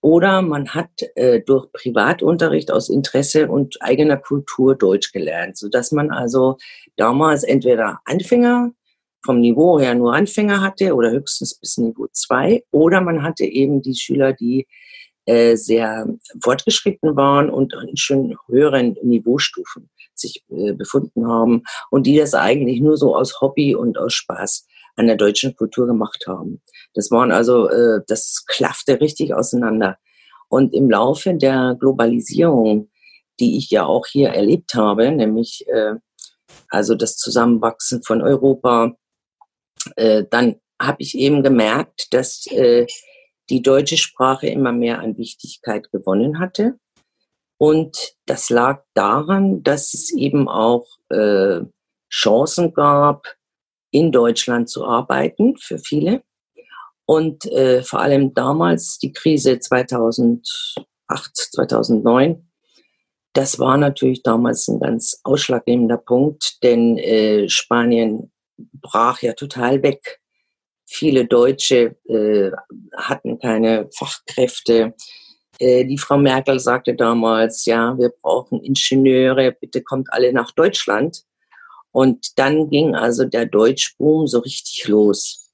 Oder 0.01 0.43
man 0.43 0.71
hat 0.71 0.91
äh, 1.15 1.41
durch 1.41 1.71
Privatunterricht 1.73 2.73
aus 2.73 2.89
Interesse 2.89 3.49
und 3.49 3.81
eigener 3.81 4.17
Kultur 4.17 4.75
Deutsch 4.75 5.13
gelernt, 5.13 5.57
sodass 5.57 5.93
man 5.93 6.11
also 6.11 6.57
damals 6.97 7.45
entweder 7.45 8.01
Anfänger 8.05 8.73
vom 9.25 9.39
Niveau 9.41 9.79
her 9.79 9.95
nur 9.95 10.15
Anfänger 10.15 10.61
hatte 10.61 10.95
oder 10.95 11.13
höchstens 11.13 11.55
bis 11.55 11.79
Niveau 11.79 12.09
2 12.13 12.65
oder 12.73 13.01
man 13.01 13.23
hatte 13.23 13.45
eben 13.45 13.81
die 13.81 13.95
Schüler, 13.95 14.33
die 14.33 14.67
äh, 15.27 15.55
sehr 15.55 16.09
fortgeschritten 16.43 17.15
waren 17.15 17.49
und 17.49 17.73
in 17.89 17.97
schon 17.97 18.37
höheren 18.49 18.97
Niveaustufen 19.03 19.89
sich 20.15 20.43
äh, 20.51 20.73
befunden 20.73 21.29
haben 21.29 21.63
und 21.91 22.09
die 22.09 22.17
das 22.17 22.35
eigentlich 22.35 22.81
nur 22.81 22.97
so 22.97 23.15
aus 23.15 23.41
Hobby 23.41 23.77
und 23.77 23.99
aus 23.99 24.15
Spaß 24.15 24.67
an 24.97 25.07
der 25.07 25.17
deutschen 25.17 25.57
Kultur 25.57 25.87
gemacht 25.87 26.25
haben. 26.27 26.63
Das 26.95 27.11
waren 27.11 27.33
also, 27.33 27.69
äh, 27.69 28.01
das 28.07 28.45
klaffte 28.47 29.01
richtig 29.01 29.35
auseinander. 29.35 29.99
Und 30.49 30.75
im 30.75 30.91
Laufe 30.91 31.35
der 31.35 31.77
Globalisierung, 31.81 32.91
die 33.41 33.57
ich 33.57 33.71
ja 33.71 33.87
auch 33.87 34.07
hier 34.07 34.31
erlebt 34.31 34.75
habe, 34.75 35.11
nämlich 35.11 35.67
äh, 35.69 35.95
also 36.69 36.95
das 36.95 37.17
Zusammenwachsen 37.17 38.03
von 38.03 38.23
Europa, 38.23 38.93
äh, 39.97 40.25
dann 40.31 40.57
habe 40.81 40.99
ich 41.01 41.17
eben 41.17 41.43
gemerkt, 41.43 42.13
dass 42.13 42.47
äh, 42.49 42.87
die 43.51 43.63
deutsche 43.63 43.97
Sprache 43.97 44.49
immer 44.49 44.73
mehr 44.73 45.01
an 45.01 45.17
Wichtigkeit 45.17 45.91
gewonnen 45.91 46.39
hatte. 46.39 46.79
Und 47.59 48.15
das 48.27 48.51
lag 48.51 48.83
daran, 48.95 49.63
dass 49.63 49.95
es 49.95 50.13
eben 50.13 50.49
auch 50.49 50.87
äh, 51.11 51.61
Chancen 52.11 52.75
gab, 52.75 53.37
in 53.93 54.11
Deutschland 54.11 54.69
zu 54.69 54.85
arbeiten 54.85 55.57
für 55.59 55.79
viele. 55.79 56.25
Und 57.05 57.45
äh, 57.47 57.83
vor 57.83 58.01
allem 58.01 58.35
damals 58.35 58.99
die 58.99 59.13
Krise 59.13 59.61
2008, 59.61 60.43
2009, 61.35 62.49
das 63.35 63.59
war 63.59 63.77
natürlich 63.77 64.23
damals 64.23 64.69
ein 64.69 64.81
ganz 64.81 65.21
ausschlaggebender 65.25 65.99
Punkt, 65.99 66.63
denn 66.63 66.99
äh, 66.99 67.49
Spanien 67.49 68.31
brach 68.57 69.23
ja 69.23 69.33
total 69.33 69.83
weg. 69.83 70.21
Viele 70.87 71.27
Deutsche 71.27 71.97
äh, 72.09 72.51
hatten 72.95 73.39
keine 73.39 73.89
Fachkräfte. 73.95 74.95
Äh, 75.59 75.85
die 75.87 75.99
Frau 75.99 76.19
Merkel 76.19 76.61
sagte 76.61 76.95
damals, 76.95 77.65
ja, 77.65 77.97
wir 77.99 78.11
brauchen 78.21 78.63
Ingenieure, 78.63 79.53
bitte 79.53 79.83
kommt 79.83 80.13
alle 80.13 80.33
nach 80.33 80.51
Deutschland. 80.51 81.25
Und 81.93 82.39
dann 82.39 82.71
ging 82.71 82.95
also 82.95 83.25
der 83.25 83.47
Deutschboom 83.47 84.27
so 84.27 84.41
richtig 84.41 84.89
los. 84.89 85.51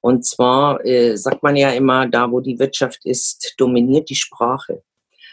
Und 0.00 0.24
zwar 0.24 0.84
äh, 0.84 1.16
sagt 1.16 1.42
man 1.42 1.56
ja 1.56 1.70
immer, 1.70 2.06
da 2.06 2.30
wo 2.30 2.40
die 2.40 2.58
Wirtschaft 2.58 3.04
ist, 3.04 3.54
dominiert 3.56 4.10
die 4.10 4.14
Sprache. 4.14 4.82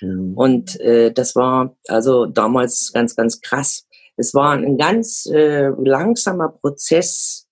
Mhm. 0.02 0.34
Und 0.36 0.80
äh, 0.80 1.12
das 1.12 1.36
war 1.36 1.76
also 1.88 2.26
damals 2.26 2.92
ganz, 2.94 3.16
ganz 3.16 3.42
krass. 3.42 3.86
Es 4.16 4.34
war 4.34 4.54
ein 4.54 4.78
ganz 4.78 5.26
äh, 5.26 5.70
langsamer 5.70 6.50
Prozess. 6.50 7.48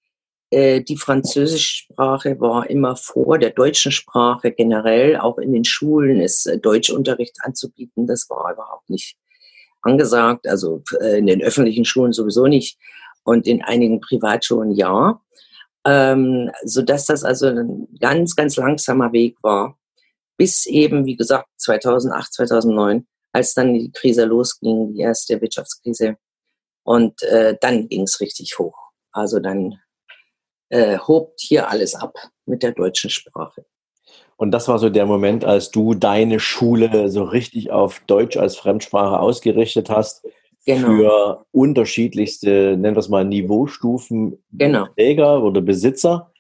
Äh, 0.52 0.82
die 0.82 0.98
französische 0.98 1.86
Sprache 1.86 2.40
war 2.40 2.70
immer 2.70 2.96
vor 2.96 3.38
der 3.38 3.52
deutschen 3.52 3.92
Sprache 3.92 4.52
generell. 4.52 5.18
Auch 5.18 5.38
in 5.38 5.54
den 5.54 5.64
Schulen 5.64 6.20
ist 6.20 6.46
äh, 6.46 6.60
Deutschunterricht 6.60 7.38
anzubieten. 7.42 8.06
Das 8.06 8.30
war 8.30 8.54
überhaupt 8.54 8.90
nicht 8.90 9.18
angesagt, 9.82 10.48
also 10.48 10.84
äh, 11.00 11.18
in 11.20 11.28
den 11.28 11.42
öffentlichen 11.42 11.86
Schulen 11.86 12.14
sowieso 12.14 12.48
nicht 12.48 12.78
und 13.24 13.48
in 13.48 13.62
einigen 13.64 14.02
Privatschulen 14.02 14.72
ja, 14.72 15.22
ähm, 15.86 16.52
so 16.64 16.82
dass 16.82 17.06
das 17.06 17.24
also 17.24 17.48
ein 17.48 17.88
ganz, 18.00 18.36
ganz 18.36 18.56
langsamer 18.58 19.12
Weg 19.14 19.38
war, 19.42 19.78
bis 20.38 20.66
eben, 20.66 21.06
wie 21.06 21.16
gesagt, 21.16 21.48
2008, 21.58 22.34
2009, 22.34 23.08
als 23.32 23.54
dann 23.54 23.74
die 23.74 23.92
Krise 23.92 24.26
losging, 24.26 24.94
die 24.94 25.02
erste 25.02 25.40
Wirtschaftskrise. 25.42 26.18
Und 26.84 27.22
äh, 27.24 27.56
dann 27.62 27.88
ging 27.88 28.04
es 28.04 28.20
richtig 28.20 28.58
hoch. 28.58 28.76
Also 29.12 29.40
dann 29.40 29.80
äh, 30.70 30.98
hobt 30.98 31.40
hier 31.40 31.70
alles 31.70 31.96
ab 31.96 32.16
mit 32.46 32.64
der 32.64 32.72
deutschen 32.72 33.10
Sprache. 33.10 33.66
Und 34.42 34.50
das 34.50 34.68
war 34.68 34.80
so 34.80 34.90
der 34.90 35.06
Moment, 35.06 35.46
als 35.46 35.70
du 35.70 35.94
deine 35.94 36.40
Schule 36.40 37.10
so 37.10 37.22
richtig 37.22 37.70
auf 37.70 38.02
Deutsch 38.08 38.38
als 38.38 38.56
Fremdsprache 38.56 39.20
ausgerichtet 39.20 39.92
hast. 39.92 40.26
Genau. 40.66 40.88
Für 40.88 41.46
unterschiedlichste, 41.52 42.76
nennen 42.76 42.96
wir 42.96 43.02
es 43.02 43.10
mal, 43.10 43.24
Niveaustufen 43.24 44.40
genau. 44.52 44.88
Träger 44.96 45.44
oder 45.44 45.62
Besitzer. 45.62 46.32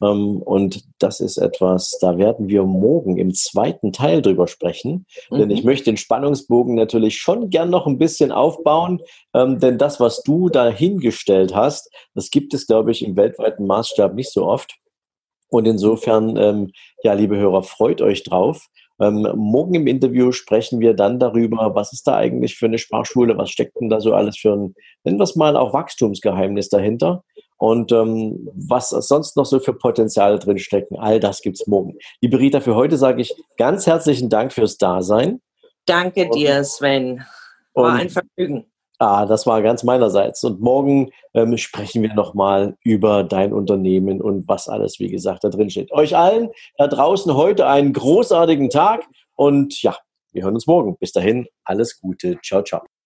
Ähm, 0.00 0.40
und 0.40 0.84
das 1.00 1.18
ist 1.18 1.36
etwas, 1.36 1.98
da 2.00 2.16
werden 2.16 2.46
wir 2.46 2.62
morgen 2.62 3.16
im 3.16 3.34
zweiten 3.34 3.92
Teil 3.92 4.22
drüber 4.22 4.46
sprechen. 4.46 5.04
Mhm. 5.28 5.38
Denn 5.38 5.50
ich 5.50 5.64
möchte 5.64 5.86
den 5.86 5.96
Spannungsbogen 5.96 6.76
natürlich 6.76 7.16
schon 7.16 7.50
gern 7.50 7.70
noch 7.70 7.88
ein 7.88 7.98
bisschen 7.98 8.30
aufbauen. 8.30 9.00
Ähm, 9.34 9.58
denn 9.58 9.78
das, 9.78 9.98
was 9.98 10.22
du 10.22 10.48
da 10.48 10.68
hingestellt 10.68 11.56
hast, 11.56 11.90
das 12.14 12.30
gibt 12.30 12.54
es, 12.54 12.68
glaube 12.68 12.92
ich, 12.92 13.04
im 13.04 13.16
weltweiten 13.16 13.66
Maßstab 13.66 14.14
nicht 14.14 14.30
so 14.30 14.46
oft. 14.46 14.78
Und 15.48 15.66
insofern, 15.66 16.36
ähm, 16.36 16.72
ja, 17.02 17.12
liebe 17.14 17.36
Hörer, 17.36 17.62
freut 17.62 18.00
euch 18.02 18.22
drauf. 18.22 18.66
Ähm, 19.00 19.28
morgen 19.36 19.74
im 19.74 19.86
Interview 19.86 20.32
sprechen 20.32 20.80
wir 20.80 20.94
dann 20.94 21.20
darüber, 21.20 21.74
was 21.74 21.92
ist 21.92 22.06
da 22.06 22.16
eigentlich 22.16 22.56
für 22.56 22.66
eine 22.66 22.78
Sprachschule, 22.78 23.38
was 23.38 23.50
steckt 23.50 23.80
denn 23.80 23.88
da 23.88 24.00
so 24.00 24.12
alles 24.12 24.36
für 24.38 24.52
ein, 24.52 24.74
nennen 25.04 25.18
wir 25.18 25.24
es 25.24 25.36
mal, 25.36 25.56
auch 25.56 25.72
Wachstumsgeheimnis 25.72 26.68
dahinter 26.68 27.22
und 27.58 27.92
ähm, 27.92 28.48
was 28.54 28.90
sonst 28.90 29.36
noch 29.36 29.46
so 29.46 29.60
für 29.60 29.72
Potenziale 29.72 30.38
drinstecken. 30.38 30.98
All 30.98 31.20
das 31.20 31.42
gibt's 31.42 31.66
morgen. 31.66 31.96
Liebe 32.20 32.38
Rita, 32.38 32.60
für 32.60 32.74
heute 32.74 32.96
sage 32.96 33.22
ich 33.22 33.34
ganz 33.56 33.86
herzlichen 33.86 34.28
Dank 34.28 34.52
fürs 34.52 34.78
Dasein. 34.78 35.40
Danke 35.86 36.28
dir, 36.30 36.64
Sven. 36.64 37.24
War 37.74 37.94
ein 37.94 38.10
Vergnügen. 38.10 38.66
Ah, 39.00 39.26
das 39.26 39.46
war 39.46 39.62
ganz 39.62 39.84
meinerseits. 39.84 40.42
Und 40.42 40.60
morgen 40.60 41.10
ähm, 41.32 41.56
sprechen 41.56 42.02
wir 42.02 42.14
nochmal 42.14 42.76
über 42.82 43.22
dein 43.22 43.52
Unternehmen 43.52 44.20
und 44.20 44.48
was 44.48 44.68
alles, 44.68 44.98
wie 44.98 45.08
gesagt, 45.08 45.44
da 45.44 45.50
drin 45.50 45.70
steht. 45.70 45.92
Euch 45.92 46.16
allen 46.16 46.50
da 46.76 46.88
draußen 46.88 47.32
heute 47.34 47.68
einen 47.68 47.92
großartigen 47.92 48.70
Tag 48.70 49.06
und 49.36 49.80
ja, 49.82 49.96
wir 50.32 50.42
hören 50.42 50.54
uns 50.54 50.66
morgen. 50.66 50.96
Bis 50.98 51.12
dahin, 51.12 51.46
alles 51.64 52.00
Gute. 52.00 52.38
Ciao, 52.42 52.62
ciao. 52.62 52.97